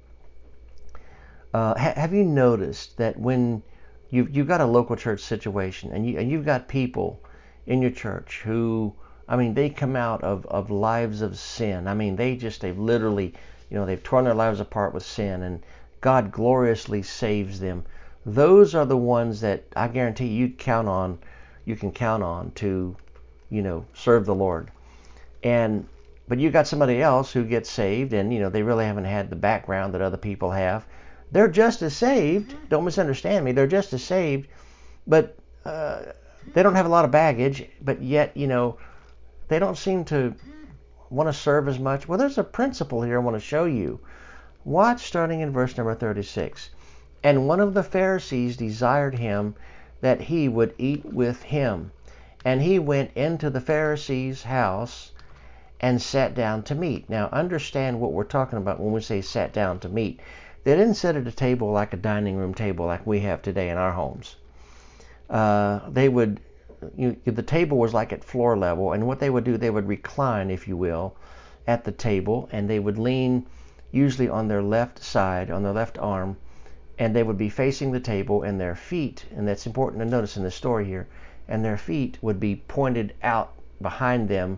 Uh, 1.53 1.77
ha- 1.77 1.93
have 1.95 2.13
you 2.13 2.23
noticed 2.23 2.97
that 2.97 3.19
when 3.19 3.61
you've, 4.09 4.35
you've 4.35 4.47
got 4.47 4.61
a 4.61 4.65
local 4.65 4.95
church 4.95 5.21
situation 5.21 5.91
and, 5.91 6.07
you, 6.07 6.17
and 6.17 6.31
you've 6.31 6.45
got 6.45 6.67
people 6.67 7.21
in 7.67 7.81
your 7.81 7.91
church 7.91 8.41
who, 8.43 8.93
I 9.27 9.35
mean, 9.35 9.53
they 9.53 9.69
come 9.69 9.95
out 9.95 10.23
of, 10.23 10.45
of 10.45 10.69
lives 10.69 11.21
of 11.21 11.37
sin. 11.37 11.87
I 11.87 11.93
mean, 11.93 12.15
they 12.15 12.35
just, 12.35 12.61
they've 12.61 12.77
literally, 12.77 13.33
you 13.69 13.77
know, 13.77 13.85
they've 13.85 14.03
torn 14.03 14.25
their 14.25 14.33
lives 14.33 14.59
apart 14.59 14.93
with 14.93 15.03
sin 15.03 15.41
and 15.41 15.63
God 16.01 16.31
gloriously 16.31 17.01
saves 17.01 17.59
them. 17.59 17.83
Those 18.25 18.75
are 18.75 18.85
the 18.85 18.97
ones 18.97 19.41
that 19.41 19.63
I 19.75 19.87
guarantee 19.87 20.27
you 20.27 20.49
count 20.49 20.87
on, 20.87 21.19
you 21.65 21.75
can 21.75 21.91
count 21.91 22.21
on 22.21 22.51
to, 22.55 22.95
you 23.49 23.61
know, 23.61 23.85
serve 23.93 24.25
the 24.25 24.35
Lord. 24.35 24.71
And 25.43 25.87
but 26.27 26.39
you 26.39 26.49
got 26.49 26.67
somebody 26.67 27.01
else 27.01 27.31
who 27.31 27.43
gets 27.43 27.69
saved 27.69 28.13
and 28.13 28.33
you 28.33 28.39
know 28.39 28.49
they 28.49 28.63
really 28.63 28.85
haven't 28.85 29.05
had 29.05 29.29
the 29.29 29.35
background 29.35 29.93
that 29.93 30.01
other 30.01 30.17
people 30.17 30.51
have. 30.51 30.85
They're 31.31 31.47
just 31.47 31.81
as 31.81 31.95
saved. 31.95 32.55
Don't 32.69 32.85
misunderstand 32.85 33.45
me. 33.45 33.51
They're 33.51 33.67
just 33.67 33.93
as 33.93 34.03
saved, 34.03 34.47
but 35.05 35.37
uh, 35.65 36.03
they 36.53 36.63
don't 36.63 36.75
have 36.75 36.85
a 36.85 36.89
lot 36.89 37.05
of 37.05 37.11
baggage. 37.11 37.67
But 37.81 38.01
yet, 38.01 38.35
you 38.37 38.47
know, 38.47 38.77
they 39.47 39.59
don't 39.59 39.77
seem 39.77 40.05
to 40.05 40.33
want 41.09 41.27
to 41.27 41.33
serve 41.33 41.67
as 41.67 41.79
much. 41.79 42.07
Well, 42.07 42.17
there's 42.17 42.37
a 42.37 42.43
principle 42.43 43.01
here 43.01 43.15
I 43.17 43.23
want 43.23 43.35
to 43.35 43.39
show 43.39 43.65
you. 43.65 43.99
Watch 44.63 45.05
starting 45.05 45.41
in 45.41 45.51
verse 45.51 45.77
number 45.77 45.93
36. 45.93 46.71
And 47.23 47.47
one 47.47 47.59
of 47.59 47.73
the 47.73 47.83
Pharisees 47.83 48.57
desired 48.57 49.15
him 49.15 49.55
that 50.01 50.21
he 50.21 50.47
would 50.47 50.73
eat 50.77 51.05
with 51.05 51.43
him. 51.43 51.91
And 52.43 52.61
he 52.61 52.77
went 52.77 53.11
into 53.15 53.49
the 53.49 53.61
Pharisee's 53.61 54.43
house 54.43 55.11
and 55.79 56.01
sat 56.01 56.35
down 56.35 56.63
to 56.63 56.75
meat. 56.75 57.09
Now, 57.09 57.29
understand 57.31 57.99
what 57.99 58.13
we're 58.13 58.23
talking 58.23 58.57
about 58.57 58.79
when 58.79 58.93
we 58.93 59.01
say 59.01 59.21
sat 59.21 59.53
down 59.53 59.79
to 59.79 59.89
meat. 59.89 60.19
They 60.63 60.75
didn't 60.75 60.95
sit 60.95 61.15
at 61.15 61.27
a 61.27 61.31
table 61.31 61.71
like 61.71 61.93
a 61.93 61.97
dining 61.97 62.37
room 62.37 62.53
table 62.53 62.85
like 62.85 63.05
we 63.05 63.19
have 63.21 63.41
today 63.41 63.69
in 63.69 63.77
our 63.77 63.91
homes. 63.91 64.35
Uh, 65.29 65.81
they 65.89 66.09
would, 66.09 66.39
you, 66.95 67.17
the 67.25 67.43
table 67.43 67.77
was 67.77 67.93
like 67.93 68.13
at 68.13 68.23
floor 68.23 68.57
level, 68.57 68.93
and 68.93 69.07
what 69.07 69.19
they 69.19 69.29
would 69.29 69.43
do, 69.43 69.57
they 69.57 69.69
would 69.69 69.87
recline, 69.87 70.49
if 70.49 70.67
you 70.67 70.77
will, 70.77 71.15
at 71.67 71.83
the 71.83 71.91
table, 71.91 72.49
and 72.51 72.69
they 72.69 72.79
would 72.79 72.97
lean 72.97 73.45
usually 73.91 74.29
on 74.29 74.47
their 74.47 74.61
left 74.61 75.01
side, 75.01 75.49
on 75.49 75.63
their 75.63 75.73
left 75.73 75.97
arm, 75.97 76.37
and 76.99 77.15
they 77.15 77.23
would 77.23 77.37
be 77.37 77.49
facing 77.49 77.91
the 77.91 77.99
table, 77.99 78.43
and 78.43 78.59
their 78.59 78.75
feet, 78.75 79.25
and 79.35 79.47
that's 79.47 79.65
important 79.65 80.01
to 80.01 80.05
notice 80.05 80.37
in 80.37 80.43
the 80.43 80.51
story 80.51 80.85
here, 80.85 81.07
and 81.47 81.63
their 81.63 81.77
feet 81.77 82.17
would 82.21 82.39
be 82.39 82.55
pointed 82.67 83.13
out 83.23 83.53
behind 83.81 84.27
them 84.27 84.57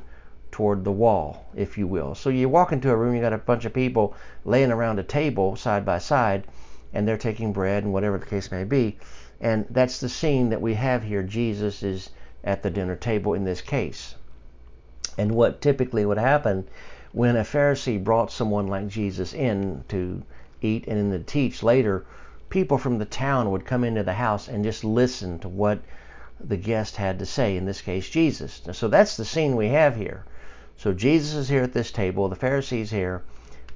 toward 0.52 0.84
the 0.84 0.92
wall, 0.92 1.46
if 1.56 1.78
you 1.78 1.86
will. 1.86 2.16
So 2.16 2.30
you 2.30 2.50
walk 2.50 2.72
into 2.72 2.90
a 2.90 2.96
room, 2.96 3.16
you 3.16 3.22
got 3.22 3.34
a 3.34 3.38
bunch 3.38 3.66
of 3.66 3.74
people 3.74 4.16
laying 4.46 4.72
around 4.72 4.98
a 4.98 5.04
table 5.04 5.56
side 5.56 5.86
by 5.86 6.00
side, 6.00 6.48
and 6.94 7.08
they're 7.08 7.18
taking 7.18 7.54
bread 7.54 7.84
and 7.84 7.94
whatever 7.94 8.18
the 8.18 8.26
case 8.26 8.52
may 8.52 8.64
be. 8.64 8.98
And 9.40 9.66
that's 9.70 10.00
the 10.00 10.10
scene 10.10 10.50
that 10.50 10.62
we 10.62 10.74
have 10.74 11.04
here. 11.04 11.24
Jesus 11.24 11.84
is 11.84 12.10
at 12.44 12.64
the 12.64 12.70
dinner 12.70 12.96
table 12.96 13.34
in 13.34 13.44
this 13.44 13.62
case. 13.62 14.16
And 15.18 15.32
what 15.32 15.62
typically 15.62 16.06
would 16.06 16.18
happen 16.18 16.68
when 17.12 17.36
a 17.36 17.44
Pharisee 17.44 18.04
brought 18.04 18.32
someone 18.32 18.68
like 18.68 18.88
Jesus 18.88 19.34
in 19.34 19.84
to 19.90 20.24
eat 20.62 20.88
and 20.88 20.98
then 20.98 21.20
to 21.20 21.26
teach 21.26 21.64
later, 21.64 22.06
people 22.50 22.78
from 22.78 22.98
the 22.98 23.06
town 23.06 23.52
would 23.52 23.66
come 23.66 23.84
into 23.84 24.04
the 24.04 24.14
house 24.14 24.48
and 24.48 24.64
just 24.64 24.84
listen 24.84 25.40
to 25.40 25.50
what 25.50 25.80
the 26.40 26.58
guest 26.58 26.96
had 26.96 27.20
to 27.20 27.26
say, 27.26 27.58
in 27.58 27.66
this 27.66 27.82
case, 27.82 28.10
Jesus. 28.10 28.62
So 28.72 28.88
that's 28.88 29.18
the 29.18 29.26
scene 29.26 29.56
we 29.56 29.70
have 29.70 29.96
here. 29.96 30.24
So 30.78 30.94
Jesus 30.94 31.34
is 31.34 31.50
here 31.50 31.64
at 31.64 31.74
this 31.74 31.92
table, 31.92 32.30
the 32.30 32.36
Pharisees 32.36 32.92
here. 32.92 33.24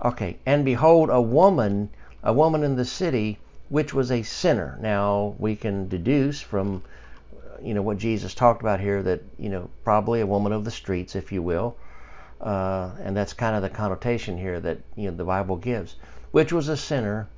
Okay, 0.04 0.38
and 0.46 0.64
behold, 0.64 1.10
a 1.10 1.22
woman, 1.22 1.90
a 2.24 2.34
woman 2.34 2.64
in 2.64 2.76
the 2.76 2.86
city, 2.86 3.40
which 3.72 3.94
was 3.94 4.12
a 4.12 4.22
sinner. 4.22 4.78
Now 4.82 5.34
we 5.40 5.56
can 5.56 5.88
deduce 5.88 6.42
from, 6.42 6.84
you 7.64 7.74
know, 7.74 7.82
what 7.82 7.98
Jesus 7.98 8.34
talked 8.34 8.62
about 8.62 8.82
here 8.82 9.02
that, 9.02 9.22
you 9.40 9.48
know, 9.48 9.70
probably 9.86 10.20
a 10.20 10.28
woman 10.28 10.52
of 10.52 10.66
the 10.66 10.72
streets, 10.72 11.16
if 11.16 11.32
you 11.32 11.42
will. 11.42 11.78
Uh, 12.42 12.92
and 13.02 13.16
that's 13.16 13.32
kind 13.32 13.56
of 13.56 13.62
the 13.62 13.70
connotation 13.70 14.38
here 14.38 14.60
that, 14.60 14.80
you 14.98 15.10
know, 15.10 15.16
the 15.16 15.24
Bible 15.24 15.56
gives, 15.56 15.96
which 16.32 16.52
was 16.52 16.68
a 16.68 16.76
sinner 16.76 17.30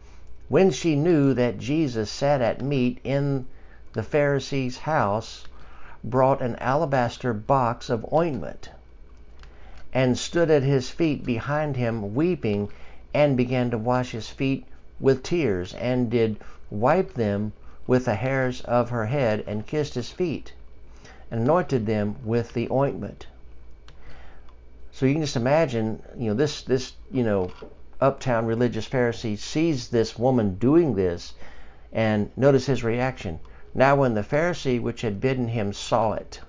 when 0.49 0.71
she 0.71 0.95
knew 0.95 1.35
that 1.35 1.59
Jesus 1.59 2.09
sat 2.09 2.41
at 2.41 2.63
meat 2.63 2.99
in 3.03 3.45
the 3.93 4.01
Pharisee's 4.01 4.79
house, 4.79 5.45
brought 6.03 6.41
an 6.41 6.55
alabaster 6.55 7.31
box 7.31 7.91
of 7.91 8.11
ointment 8.11 8.71
and 9.93 10.17
stood 10.17 10.49
at 10.49 10.63
his 10.63 10.89
feet 10.89 11.23
behind 11.23 11.77
him, 11.77 12.15
weeping, 12.15 12.69
and 13.13 13.37
began 13.37 13.69
to 13.69 13.77
wash 13.77 14.13
his 14.13 14.29
feet 14.29 14.65
with 14.99 15.23
tears, 15.23 15.73
and 15.73 16.09
did 16.09 16.37
wipe 16.69 17.13
them 17.13 17.53
with 17.87 18.05
the 18.05 18.15
hairs 18.15 18.61
of 18.61 18.89
her 18.89 19.05
head, 19.07 19.43
and 19.47 19.67
kissed 19.67 19.95
his 19.95 20.09
feet, 20.09 20.53
and 21.31 21.41
anointed 21.41 21.85
them 21.85 22.15
with 22.23 22.53
the 22.53 22.69
ointment. 22.71 23.27
So 24.91 25.05
you 25.05 25.13
can 25.13 25.23
just 25.23 25.35
imagine, 25.35 26.03
you 26.15 26.27
know, 26.29 26.35
this 26.35 26.61
this 26.61 26.93
you 27.11 27.23
know 27.23 27.51
uptown 27.99 28.45
religious 28.45 28.87
Pharisee 28.87 29.37
sees 29.37 29.87
this 29.87 30.19
woman 30.19 30.55
doing 30.55 30.93
this, 30.93 31.33
and 31.91 32.29
notice 32.35 32.65
his 32.67 32.83
reaction. 32.83 33.39
Now, 33.73 33.95
when 33.95 34.13
the 34.13 34.21
Pharisee 34.21 34.79
which 34.79 35.01
had 35.01 35.19
bidden 35.19 35.47
him 35.47 35.73
saw 35.73 36.13
it, 36.13 36.39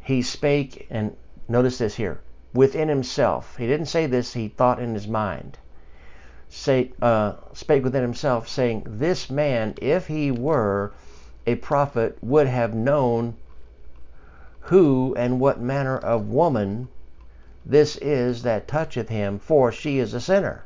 he 0.00 0.22
spake, 0.22 0.86
and 0.88 1.16
notice 1.48 1.78
this 1.78 1.96
here, 1.96 2.20
within 2.54 2.88
himself. 2.88 3.56
He 3.58 3.66
didn't 3.66 3.86
say 3.86 4.06
this, 4.06 4.32
he 4.32 4.48
thought 4.48 4.80
in 4.80 4.94
his 4.94 5.06
mind. 5.06 5.58
Say, 6.56 6.92
uh, 7.02 7.32
spake 7.52 7.82
within 7.82 8.02
himself, 8.02 8.48
saying, 8.48 8.84
This 8.86 9.28
man, 9.28 9.74
if 9.82 10.06
he 10.06 10.30
were 10.30 10.92
a 11.48 11.56
prophet, 11.56 12.16
would 12.22 12.46
have 12.46 12.74
known 12.74 13.34
who 14.60 15.14
and 15.18 15.40
what 15.40 15.60
manner 15.60 15.98
of 15.98 16.28
woman 16.28 16.88
this 17.66 17.96
is 17.96 18.44
that 18.44 18.68
toucheth 18.68 19.08
him, 19.08 19.40
for 19.40 19.72
she 19.72 19.98
is 19.98 20.14
a 20.14 20.20
sinner. 20.20 20.64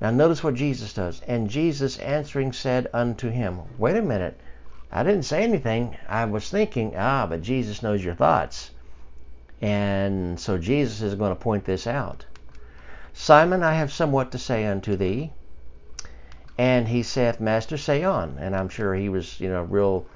Now 0.00 0.12
notice 0.12 0.44
what 0.44 0.54
Jesus 0.54 0.94
does. 0.94 1.20
And 1.26 1.50
Jesus 1.50 1.98
answering 1.98 2.52
said 2.52 2.88
unto 2.94 3.28
him, 3.28 3.62
Wait 3.76 3.96
a 3.96 4.02
minute. 4.02 4.38
I 4.92 5.02
didn't 5.02 5.24
say 5.24 5.42
anything. 5.42 5.96
I 6.08 6.26
was 6.26 6.48
thinking, 6.48 6.94
ah, 6.96 7.26
but 7.26 7.42
Jesus 7.42 7.82
knows 7.82 8.04
your 8.04 8.14
thoughts. 8.14 8.70
And 9.60 10.38
so 10.38 10.58
Jesus 10.58 11.02
is 11.02 11.16
going 11.16 11.32
to 11.32 11.42
point 11.42 11.64
this 11.64 11.88
out. 11.88 12.24
Simon, 13.16 13.64
I 13.64 13.74
have 13.74 13.90
somewhat 13.90 14.30
to 14.30 14.38
say 14.38 14.64
unto 14.64 14.94
thee. 14.94 15.32
And 16.56 16.86
he 16.86 17.02
saith, 17.02 17.40
Master, 17.40 17.76
say 17.76 18.04
on. 18.04 18.36
And 18.38 18.54
I'm 18.54 18.68
sure 18.68 18.94
he 18.94 19.08
was, 19.08 19.40
you 19.40 19.48
know, 19.48 19.64
real 19.64 20.06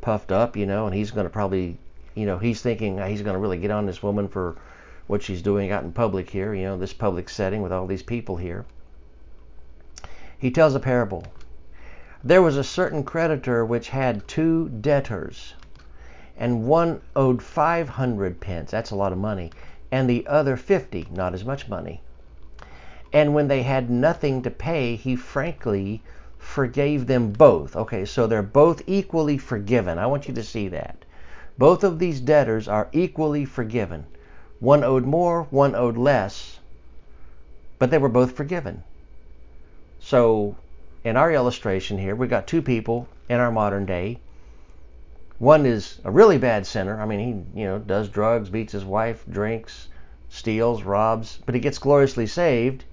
puffed 0.00 0.32
up, 0.32 0.56
you 0.56 0.66
know, 0.66 0.86
and 0.86 0.94
he's 0.94 1.12
going 1.12 1.26
to 1.26 1.30
probably, 1.30 1.78
you 2.16 2.26
know, 2.26 2.38
he's 2.38 2.60
thinking 2.60 2.98
he's 3.06 3.22
going 3.22 3.34
to 3.34 3.40
really 3.40 3.58
get 3.58 3.70
on 3.70 3.86
this 3.86 4.02
woman 4.02 4.26
for 4.26 4.56
what 5.06 5.22
she's 5.22 5.42
doing 5.42 5.70
out 5.70 5.84
in 5.84 5.92
public 5.92 6.28
here, 6.28 6.52
you 6.52 6.64
know, 6.64 6.76
this 6.76 6.92
public 6.92 7.28
setting 7.28 7.62
with 7.62 7.70
all 7.70 7.86
these 7.86 8.02
people 8.02 8.36
here 8.36 8.64
he 10.38 10.50
tells 10.50 10.74
a 10.74 10.80
parable. 10.80 11.24
There 12.22 12.42
was 12.42 12.58
a 12.58 12.64
certain 12.64 13.04
creditor 13.04 13.64
which 13.64 13.88
had 13.88 14.28
two 14.28 14.68
debtors, 14.68 15.54
and 16.36 16.66
one 16.66 17.00
owed 17.14 17.42
500 17.42 18.38
pence, 18.38 18.70
that's 18.70 18.90
a 18.90 18.96
lot 18.96 19.12
of 19.12 19.18
money, 19.18 19.50
and 19.90 20.10
the 20.10 20.26
other 20.26 20.58
50, 20.58 21.08
not 21.10 21.32
as 21.32 21.44
much 21.44 21.68
money. 21.68 22.02
And 23.12 23.34
when 23.34 23.48
they 23.48 23.62
had 23.62 23.88
nothing 23.88 24.42
to 24.42 24.50
pay, 24.50 24.96
he 24.96 25.16
frankly 25.16 26.02
forgave 26.38 27.06
them 27.06 27.32
both. 27.32 27.74
Okay, 27.74 28.04
so 28.04 28.26
they're 28.26 28.42
both 28.42 28.82
equally 28.86 29.38
forgiven. 29.38 29.98
I 29.98 30.06
want 30.06 30.28
you 30.28 30.34
to 30.34 30.42
see 30.42 30.68
that. 30.68 31.04
Both 31.58 31.84
of 31.84 31.98
these 31.98 32.20
debtors 32.20 32.68
are 32.68 32.88
equally 32.92 33.44
forgiven. 33.44 34.06
One 34.60 34.84
owed 34.84 35.04
more, 35.04 35.44
one 35.50 35.74
owed 35.74 35.96
less, 35.96 36.58
but 37.78 37.90
they 37.90 37.98
were 37.98 38.08
both 38.08 38.32
forgiven. 38.32 38.84
So 40.00 40.56
in 41.04 41.16
our 41.16 41.32
illustration 41.32 41.98
here, 41.98 42.14
we've 42.14 42.30
got 42.30 42.46
two 42.46 42.62
people 42.62 43.08
in 43.28 43.38
our 43.38 43.52
modern 43.52 43.86
day. 43.86 44.18
One 45.38 45.66
is 45.66 46.00
a 46.04 46.10
really 46.10 46.38
bad 46.38 46.66
sinner. 46.66 47.00
I 47.00 47.06
mean, 47.06 47.20
he, 47.20 47.60
you 47.60 47.66
know, 47.66 47.78
does 47.78 48.08
drugs, 48.08 48.48
beats 48.50 48.72
his 48.72 48.84
wife, 48.84 49.24
drinks, 49.30 49.88
steals, 50.28 50.82
robs, 50.82 51.38
but 51.44 51.54
he 51.54 51.60
gets 51.60 51.78
gloriously 51.78 52.26
saved. 52.26 52.84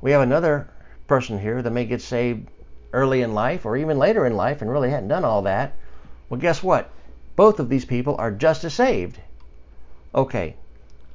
We 0.00 0.12
have 0.12 0.20
another 0.20 0.68
person 1.06 1.40
here 1.40 1.60
that 1.60 1.70
may 1.72 1.84
get 1.84 2.00
saved 2.00 2.48
early 2.92 3.22
in 3.22 3.34
life 3.34 3.66
or 3.66 3.76
even 3.76 3.98
later 3.98 4.24
in 4.24 4.36
life 4.36 4.62
and 4.62 4.70
really 4.70 4.90
hadn't 4.90 5.08
done 5.08 5.24
all 5.24 5.42
that. 5.42 5.72
Well, 6.28 6.40
guess 6.40 6.62
what? 6.62 6.90
Both 7.36 7.58
of 7.58 7.68
these 7.68 7.84
people 7.84 8.14
are 8.18 8.30
just 8.30 8.64
as 8.64 8.74
saved. 8.74 9.18
Okay. 10.14 10.54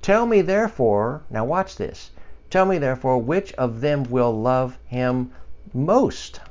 Tell 0.02 0.26
me 0.26 0.42
therefore, 0.42 1.22
now 1.30 1.46
watch 1.46 1.78
this. 1.78 2.12
Tell 2.50 2.66
me 2.66 2.78
therefore, 2.78 3.18
which 3.20 3.54
of 3.54 3.82
them 3.82 4.04
will 4.04 4.32
love 4.32 4.78
him 4.86 5.32
most? 5.74 6.42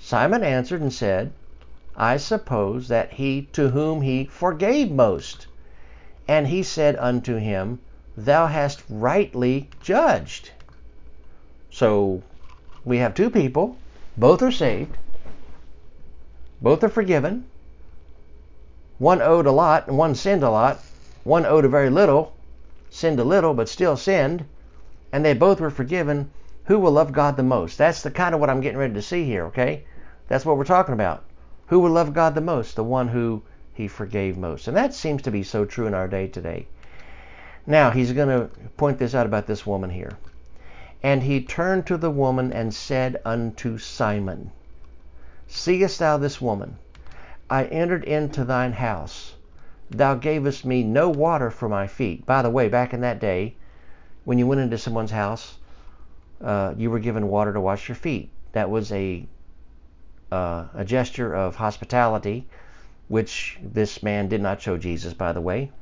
Simon 0.00 0.42
answered 0.42 0.80
and 0.80 0.92
said, 0.92 1.32
I 1.96 2.16
suppose 2.16 2.88
that 2.88 3.12
he 3.14 3.42
to 3.52 3.70
whom 3.70 4.02
he 4.02 4.24
forgave 4.24 4.90
most. 4.90 5.46
And 6.28 6.46
he 6.46 6.62
said 6.62 6.96
unto 6.96 7.36
him, 7.36 7.80
Thou 8.24 8.46
hast 8.46 8.82
rightly 8.88 9.68
judged. 9.82 10.50
So 11.70 12.22
we 12.84 12.98
have 12.98 13.14
two 13.14 13.30
people, 13.30 13.76
both 14.16 14.42
are 14.42 14.50
saved, 14.50 14.96
both 16.60 16.82
are 16.84 16.88
forgiven. 16.88 17.44
One 18.98 19.22
owed 19.22 19.46
a 19.46 19.52
lot 19.52 19.88
and 19.88 19.96
one 19.96 20.14
sinned 20.14 20.42
a 20.42 20.50
lot. 20.50 20.80
One 21.24 21.46
owed 21.46 21.64
a 21.64 21.68
very 21.68 21.90
little 21.90 22.32
sinned 22.92 23.20
a 23.20 23.24
little, 23.24 23.54
but 23.54 23.68
still 23.68 23.96
sinned, 23.96 24.44
and 25.12 25.24
they 25.24 25.32
both 25.32 25.60
were 25.60 25.70
forgiven, 25.70 26.28
who 26.64 26.76
will 26.76 26.90
love 26.90 27.12
God 27.12 27.36
the 27.36 27.42
most? 27.44 27.78
That's 27.78 28.02
the 28.02 28.10
kind 28.10 28.34
of 28.34 28.40
what 28.40 28.50
I'm 28.50 28.60
getting 28.60 28.78
ready 28.78 28.94
to 28.94 29.02
see 29.02 29.24
here, 29.24 29.46
okay? 29.46 29.84
That's 30.26 30.44
what 30.44 30.56
we're 30.56 30.64
talking 30.64 30.94
about. 30.94 31.22
Who 31.68 31.78
will 31.78 31.92
love 31.92 32.12
God 32.12 32.34
the 32.34 32.40
most? 32.40 32.74
The 32.74 32.82
one 32.82 33.08
who 33.08 33.42
he 33.72 33.86
forgave 33.86 34.36
most. 34.36 34.66
And 34.66 34.76
that 34.76 34.92
seems 34.92 35.22
to 35.22 35.30
be 35.30 35.44
so 35.44 35.64
true 35.64 35.86
in 35.86 35.94
our 35.94 36.08
day 36.08 36.26
today. 36.26 36.66
Now, 37.66 37.90
he's 37.90 38.12
going 38.12 38.28
to 38.28 38.48
point 38.76 38.98
this 38.98 39.14
out 39.14 39.26
about 39.26 39.46
this 39.46 39.66
woman 39.66 39.90
here. 39.90 40.12
And 41.02 41.22
he 41.22 41.42
turned 41.42 41.86
to 41.86 41.96
the 41.96 42.10
woman 42.10 42.52
and 42.52 42.74
said 42.74 43.20
unto 43.24 43.78
Simon, 43.78 44.50
Seest 45.46 45.98
thou 45.98 46.16
this 46.16 46.40
woman? 46.40 46.78
I 47.48 47.64
entered 47.64 48.04
into 48.04 48.44
thine 48.44 48.72
house. 48.72 49.34
Thou 49.90 50.14
gavest 50.14 50.64
me 50.64 50.82
no 50.84 51.10
water 51.10 51.50
for 51.50 51.68
my 51.68 51.86
feet. 51.86 52.24
By 52.24 52.42
the 52.42 52.50
way, 52.50 52.68
back 52.68 52.94
in 52.94 53.00
that 53.00 53.18
day, 53.18 53.56
when 54.24 54.38
you 54.38 54.46
went 54.46 54.60
into 54.60 54.78
someone's 54.78 55.10
house, 55.10 55.58
uh, 56.40 56.74
you 56.76 56.90
were 56.90 57.00
given 57.00 57.28
water 57.28 57.52
to 57.52 57.60
wash 57.60 57.88
your 57.88 57.96
feet. 57.96 58.30
That 58.52 58.70
was 58.70 58.92
a 58.92 59.26
uh, 60.30 60.66
a 60.74 60.84
gesture 60.84 61.34
of 61.34 61.56
hospitality, 61.56 62.46
which 63.08 63.58
this 63.60 64.02
man 64.02 64.28
did 64.28 64.40
not 64.40 64.62
show 64.62 64.76
Jesus, 64.76 65.12
by 65.12 65.32
the 65.32 65.40
way. 65.40 65.72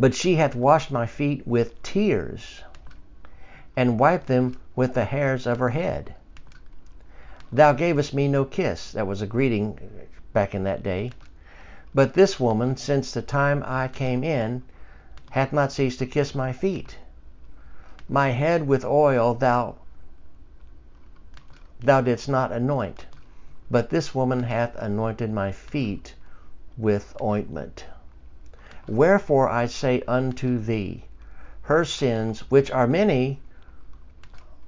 But 0.00 0.14
she 0.14 0.36
hath 0.36 0.54
washed 0.54 0.90
my 0.90 1.04
feet 1.04 1.46
with 1.46 1.82
tears, 1.82 2.62
and 3.76 4.00
wiped 4.00 4.26
them 4.26 4.56
with 4.74 4.94
the 4.94 5.04
hairs 5.04 5.46
of 5.46 5.58
her 5.58 5.68
head. 5.68 6.14
Thou 7.52 7.74
gavest 7.74 8.14
me 8.14 8.26
no 8.26 8.46
kiss. 8.46 8.92
That 8.92 9.06
was 9.06 9.20
a 9.20 9.26
greeting 9.26 9.78
back 10.32 10.54
in 10.54 10.64
that 10.64 10.82
day. 10.82 11.12
But 11.94 12.14
this 12.14 12.40
woman, 12.40 12.78
since 12.78 13.12
the 13.12 13.20
time 13.20 13.62
I 13.66 13.86
came 13.86 14.24
in, 14.24 14.62
hath 15.28 15.52
not 15.52 15.72
ceased 15.72 15.98
to 15.98 16.06
kiss 16.06 16.34
my 16.34 16.54
feet. 16.54 16.96
My 18.08 18.30
head 18.30 18.66
with 18.66 18.86
oil 18.86 19.34
thou 19.34 19.74
thou 21.82 22.00
didst 22.00 22.30
not 22.30 22.50
anoint, 22.50 23.04
but 23.70 23.90
this 23.90 24.14
woman 24.14 24.44
hath 24.44 24.74
anointed 24.76 25.30
my 25.30 25.52
feet 25.52 26.14
with 26.78 27.14
ointment. 27.20 27.84
Wherefore 28.88 29.48
I 29.48 29.66
say 29.66 30.02
unto 30.08 30.58
thee, 30.58 31.04
her 31.62 31.84
sins, 31.84 32.50
which 32.50 32.70
are 32.70 32.86
many, 32.86 33.40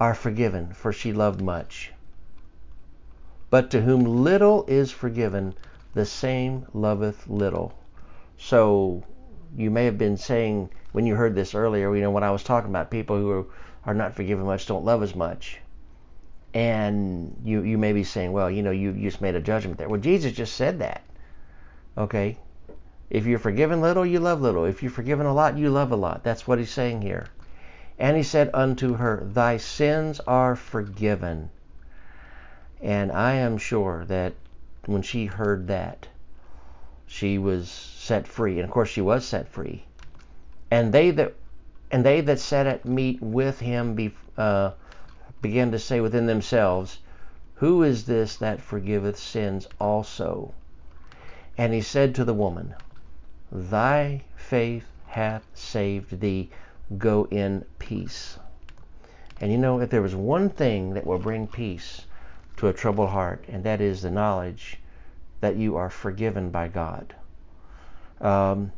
are 0.01 0.15
forgiven, 0.15 0.73
for 0.73 0.93
she 0.93 1.13
loved 1.13 1.41
much. 1.41 1.93
But 3.51 3.71
to 3.71 3.83
whom 3.83 4.05
little 4.05 4.65
is 4.67 4.91
forgiven, 4.91 5.55
the 5.95 6.07
same 6.07 6.67
loveth 6.73 7.29
little. 7.29 7.75
So 8.37 9.05
you 9.57 9.71
may 9.71 9.85
have 9.85 9.99
been 9.99 10.17
saying 10.17 10.71
when 10.93 11.07
you 11.07 11.15
heard 11.15 11.35
this 11.35 11.55
earlier, 11.55 11.95
you 11.95 12.03
know, 12.03 12.11
when 12.11 12.25
I 12.25 12.31
was 12.31 12.43
talking 12.43 12.71
about 12.71 12.91
people 12.91 13.17
who 13.17 13.47
are 13.85 13.95
not 13.95 14.15
forgiven 14.15 14.45
much 14.47 14.67
don't 14.67 14.85
love 14.85 15.03
as 15.03 15.15
much. 15.15 15.59
And 16.53 17.37
you, 17.45 17.63
you 17.63 17.79
may 17.79 17.93
be 17.93 18.05
saying, 18.05 18.33
well, 18.33 18.51
you 18.51 18.63
know, 18.63 18.71
you, 18.71 18.93
you 18.93 19.11
just 19.11 19.21
made 19.21 19.35
a 19.35 19.41
judgment 19.41 19.79
there. 19.79 19.89
Well, 19.89 20.01
Jesus 20.01 20.33
just 20.33 20.55
said 20.55 20.79
that. 20.79 21.03
Okay? 21.99 22.39
If 23.11 23.27
you're 23.27 23.39
forgiven 23.39 23.81
little, 23.81 24.05
you 24.05 24.19
love 24.19 24.41
little. 24.41 24.65
If 24.65 24.83
you're 24.83 24.91
forgiven 24.91 25.27
a 25.27 25.35
lot, 25.35 25.59
you 25.59 25.71
love 25.71 25.93
a 25.93 25.97
lot. 25.97 26.25
That's 26.25 26.47
what 26.47 26.59
he's 26.59 26.71
saying 26.71 27.03
here. 27.03 27.27
And 27.99 28.17
he 28.17 28.23
said 28.23 28.51
unto 28.53 28.95
her, 28.95 29.23
Thy 29.25 29.57
sins 29.57 30.21
are 30.27 30.57
forgiven. 30.57 31.51
And 32.83 33.13
I 33.13 33.35
am 33.35 33.57
sure 33.57 34.05
that 34.07 34.35
when 34.87 35.03
she 35.03 35.27
heard 35.27 35.69
that, 35.69 36.09
she 37.07 37.39
was 37.39 37.71
set 37.71 38.27
free. 38.27 38.55
And 38.55 38.65
of 38.65 38.71
course, 38.71 38.89
she 38.89 39.01
was 39.01 39.25
set 39.25 39.49
free. 39.49 39.85
And 40.71 40.93
they 40.93 41.11
that 41.13 41.35
and 41.91 42.05
they 42.05 42.21
that 42.23 42.41
sat 42.41 42.67
at 42.67 42.85
meat 42.85 43.23
with 43.23 43.61
him 43.61 43.95
be, 43.95 44.13
uh, 44.37 44.73
began 45.41 45.71
to 45.71 45.79
say 45.79 46.01
within 46.01 46.27
themselves, 46.27 46.99
Who 47.57 47.85
is 47.85 48.07
this 48.07 48.37
that 48.39 48.61
forgiveth 48.61 49.17
sins 49.17 49.69
also? 49.81 50.55
And 51.57 51.73
he 51.73 51.83
said 51.83 52.17
to 52.17 52.25
the 52.25 52.35
woman, 52.35 52.75
Thy 53.55 54.25
faith 54.35 54.91
hath 55.07 55.47
saved 55.55 56.19
thee. 56.19 56.51
Go 56.99 57.29
in 57.31 57.65
peace. 57.79 58.37
And 59.41 59.53
you 59.53 59.59
know, 59.59 59.81
if 59.81 59.91
there 59.91 60.03
was 60.03 60.17
one 60.17 60.49
thing 60.49 60.95
that 60.95 61.07
will 61.07 61.21
bring 61.21 61.47
peace 61.47 62.07
to 62.57 62.67
a 62.67 62.73
troubled 62.73 63.11
heart, 63.11 63.45
and 63.47 63.63
that 63.63 63.81
is 63.81 64.03
the 64.03 64.11
knowledge 64.11 64.81
that 65.41 65.55
you 65.55 65.77
are 65.77 65.89
forgiven 65.89 66.51
by 66.51 66.67
God. 66.67 67.15
Um, 68.21 68.73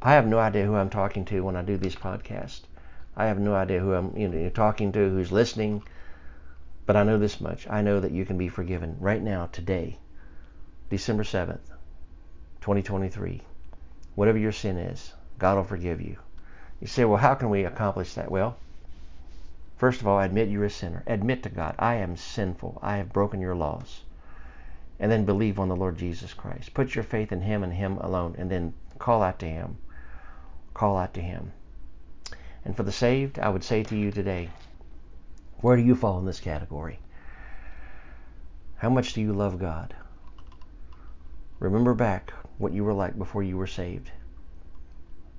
I 0.00 0.12
have 0.12 0.26
no 0.26 0.38
idea 0.38 0.66
who 0.66 0.76
I'm 0.76 0.90
talking 0.90 1.24
to 1.26 1.40
when 1.42 1.56
I 1.56 1.62
do 1.62 1.76
these 1.76 1.96
podcasts. 1.96 2.62
I 3.16 3.26
have 3.26 3.38
no 3.38 3.54
idea 3.54 3.80
who 3.80 3.94
I'm 3.94 4.16
you 4.16 4.28
know, 4.28 4.48
talking 4.50 4.92
to, 4.92 5.08
who's 5.08 5.32
listening, 5.32 5.82
but 6.84 6.96
I 6.96 7.02
know 7.02 7.18
this 7.18 7.40
much. 7.40 7.66
I 7.68 7.82
know 7.82 7.98
that 7.98 8.12
you 8.12 8.24
can 8.24 8.38
be 8.38 8.48
forgiven 8.48 8.96
right 9.00 9.22
now, 9.22 9.46
today, 9.46 9.98
December 10.88 11.24
7th, 11.24 11.58
2023. 12.60 13.42
Whatever 14.14 14.38
your 14.38 14.52
sin 14.52 14.76
is, 14.76 15.12
God 15.36 15.56
will 15.56 15.64
forgive 15.64 16.00
you. 16.00 16.16
You 16.80 16.86
say, 16.86 17.04
well, 17.04 17.18
how 17.18 17.34
can 17.34 17.50
we 17.50 17.64
accomplish 17.64 18.14
that? 18.14 18.30
Well, 18.30 18.56
first 19.78 20.00
of 20.00 20.06
all, 20.06 20.20
admit 20.20 20.48
you're 20.48 20.64
a 20.64 20.70
sinner. 20.70 21.02
Admit 21.08 21.42
to 21.42 21.48
God, 21.48 21.74
I 21.80 21.96
am 21.96 22.16
sinful. 22.16 22.78
I 22.82 22.98
have 22.98 23.12
broken 23.12 23.40
your 23.40 23.56
laws. 23.56 24.02
And 25.00 25.10
then 25.10 25.24
believe 25.24 25.58
on 25.58 25.68
the 25.68 25.74
Lord 25.74 25.98
Jesus 25.98 26.32
Christ. 26.32 26.72
Put 26.72 26.94
your 26.94 27.04
faith 27.04 27.32
in 27.32 27.40
Him 27.40 27.64
and 27.64 27.72
Him 27.72 27.98
alone, 27.98 28.36
and 28.38 28.48
then 28.48 28.72
call 29.00 29.24
out 29.24 29.40
to 29.40 29.46
Him. 29.46 29.78
Call 30.72 30.96
out 30.96 31.14
to 31.14 31.20
Him. 31.20 31.50
And 32.64 32.76
for 32.76 32.84
the 32.84 32.92
saved, 32.92 33.40
I 33.40 33.48
would 33.48 33.64
say 33.64 33.82
to 33.82 33.96
you 33.96 34.12
today, 34.12 34.50
where 35.58 35.76
do 35.76 35.82
you 35.82 35.96
fall 35.96 36.20
in 36.20 36.26
this 36.26 36.38
category? 36.38 37.00
How 38.76 38.88
much 38.88 39.14
do 39.14 39.20
you 39.20 39.32
love 39.32 39.58
God? 39.58 39.96
Remember 41.58 41.94
back 41.94 42.32
what 42.58 42.72
you 42.72 42.84
were 42.84 42.92
like 42.92 43.16
before 43.18 43.42
you 43.42 43.56
were 43.56 43.66
saved. 43.66 44.10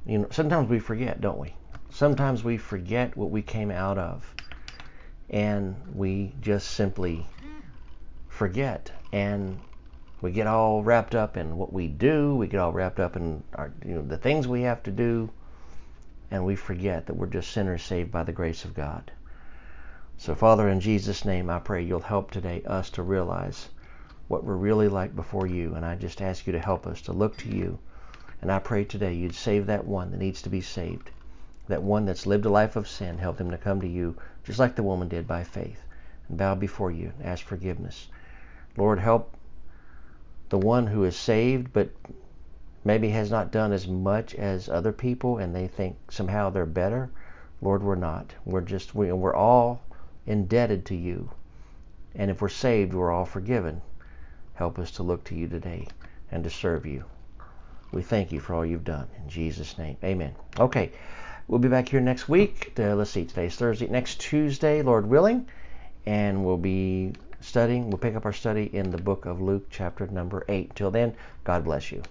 You 0.05 0.19
know, 0.19 0.27
sometimes 0.31 0.69
we 0.69 0.79
forget, 0.79 1.21
don't 1.21 1.37
we? 1.37 1.53
Sometimes 1.89 2.43
we 2.43 2.57
forget 2.57 3.15
what 3.15 3.29
we 3.29 3.41
came 3.41 3.71
out 3.71 3.97
of. 3.97 4.33
And 5.29 5.75
we 5.93 6.33
just 6.41 6.69
simply 6.71 7.27
forget 8.29 8.91
and 9.11 9.59
we 10.21 10.31
get 10.31 10.47
all 10.47 10.83
wrapped 10.83 11.13
up 11.13 11.37
in 11.37 11.57
what 11.57 11.71
we 11.71 11.87
do, 11.87 12.35
we 12.35 12.47
get 12.47 12.59
all 12.59 12.71
wrapped 12.71 12.99
up 12.99 13.15
in 13.15 13.43
our, 13.53 13.71
you 13.85 13.93
know, 13.93 14.01
the 14.01 14.17
things 14.17 14.47
we 14.47 14.61
have 14.63 14.81
to 14.83 14.91
do, 14.91 15.29
and 16.31 16.45
we 16.45 16.55
forget 16.55 17.05
that 17.05 17.15
we're 17.15 17.27
just 17.27 17.51
sinners 17.51 17.83
saved 17.83 18.11
by 18.11 18.23
the 18.23 18.31
grace 18.31 18.65
of 18.65 18.73
God. 18.73 19.11
So, 20.17 20.33
Father, 20.33 20.67
in 20.67 20.79
Jesus' 20.79 21.25
name, 21.25 21.49
I 21.49 21.59
pray 21.59 21.83
you'll 21.83 21.99
help 21.99 22.31
today 22.31 22.63
us 22.65 22.89
to 22.91 23.03
realize 23.03 23.69
what 24.27 24.43
we're 24.43 24.55
really 24.55 24.89
like 24.89 25.15
before 25.15 25.47
you. 25.47 25.75
And 25.75 25.85
I 25.85 25.95
just 25.95 26.21
ask 26.21 26.45
you 26.45 26.53
to 26.53 26.59
help 26.59 26.85
us 26.85 27.01
to 27.03 27.13
look 27.13 27.37
to 27.37 27.49
you. 27.49 27.79
And 28.41 28.51
I 28.51 28.59
pray 28.59 28.83
today 28.83 29.13
you'd 29.13 29.33
save 29.35 29.65
that 29.65 29.85
one 29.85 30.11
that 30.11 30.19
needs 30.19 30.41
to 30.43 30.49
be 30.49 30.61
saved. 30.61 31.09
That 31.67 31.83
one 31.83 32.05
that's 32.05 32.27
lived 32.27 32.45
a 32.45 32.49
life 32.49 32.75
of 32.75 32.87
sin, 32.87 33.17
help 33.17 33.37
them 33.37 33.51
to 33.51 33.57
come 33.57 33.81
to 33.81 33.87
you, 33.87 34.15
just 34.43 34.59
like 34.59 34.75
the 34.75 34.83
woman 34.83 35.07
did 35.07 35.27
by 35.27 35.43
faith, 35.43 35.83
and 36.29 36.37
bow 36.37 36.55
before 36.55 36.91
you 36.91 37.11
and 37.17 37.27
ask 37.27 37.43
forgiveness. 37.45 38.07
Lord, 38.77 38.99
help 38.99 39.33
the 40.49 40.57
one 40.57 40.87
who 40.87 41.03
is 41.03 41.15
saved 41.15 41.73
but 41.73 41.89
maybe 42.85 43.09
has 43.09 43.29
not 43.29 43.51
done 43.51 43.73
as 43.73 43.87
much 43.87 44.33
as 44.35 44.69
other 44.69 44.93
people 44.93 45.37
and 45.37 45.53
they 45.53 45.67
think 45.67 46.11
somehow 46.11 46.49
they're 46.49 46.65
better. 46.65 47.09
Lord, 47.61 47.83
we're 47.83 47.95
not. 47.95 48.33
We're 48.45 48.61
just, 48.61 48.93
we, 48.95 49.11
we're 49.11 49.35
all 49.35 49.81
indebted 50.25 50.85
to 50.85 50.95
you. 50.95 51.31
And 52.15 52.31
if 52.31 52.41
we're 52.41 52.49
saved, 52.49 52.93
we're 52.93 53.11
all 53.11 53.25
forgiven. 53.25 53.81
Help 54.57 54.79
us 54.79 54.91
to 54.91 55.03
look 55.03 55.23
to 55.23 55.35
you 55.35 55.47
today 55.47 55.87
and 56.31 56.43
to 56.43 56.49
serve 56.49 56.85
you. 56.85 57.05
We 57.91 58.01
thank 58.01 58.31
you 58.31 58.39
for 58.39 58.53
all 58.53 58.65
you've 58.65 58.83
done. 58.83 59.07
In 59.23 59.29
Jesus' 59.29 59.77
name, 59.77 59.97
amen. 60.03 60.35
Okay, 60.59 60.91
we'll 61.47 61.59
be 61.59 61.69
back 61.69 61.87
here 61.87 62.01
next 62.01 62.27
week. 62.27 62.73
Let's 62.75 63.11
see, 63.11 63.25
today's 63.25 63.55
Thursday. 63.55 63.87
Next 63.87 64.19
Tuesday, 64.19 64.81
Lord 64.81 65.05
willing, 65.05 65.47
and 66.05 66.43
we'll 66.43 66.57
be 66.57 67.13
studying, 67.39 67.89
we'll 67.89 67.99
pick 67.99 68.15
up 68.15 68.25
our 68.25 68.33
study 68.33 68.69
in 68.73 68.89
the 68.89 68.97
book 68.97 69.25
of 69.25 69.39
Luke, 69.39 69.67
chapter 69.69 70.07
number 70.07 70.43
8. 70.49 70.75
Till 70.75 70.91
then, 70.91 71.15
God 71.43 71.63
bless 71.63 71.91
you. 71.91 72.03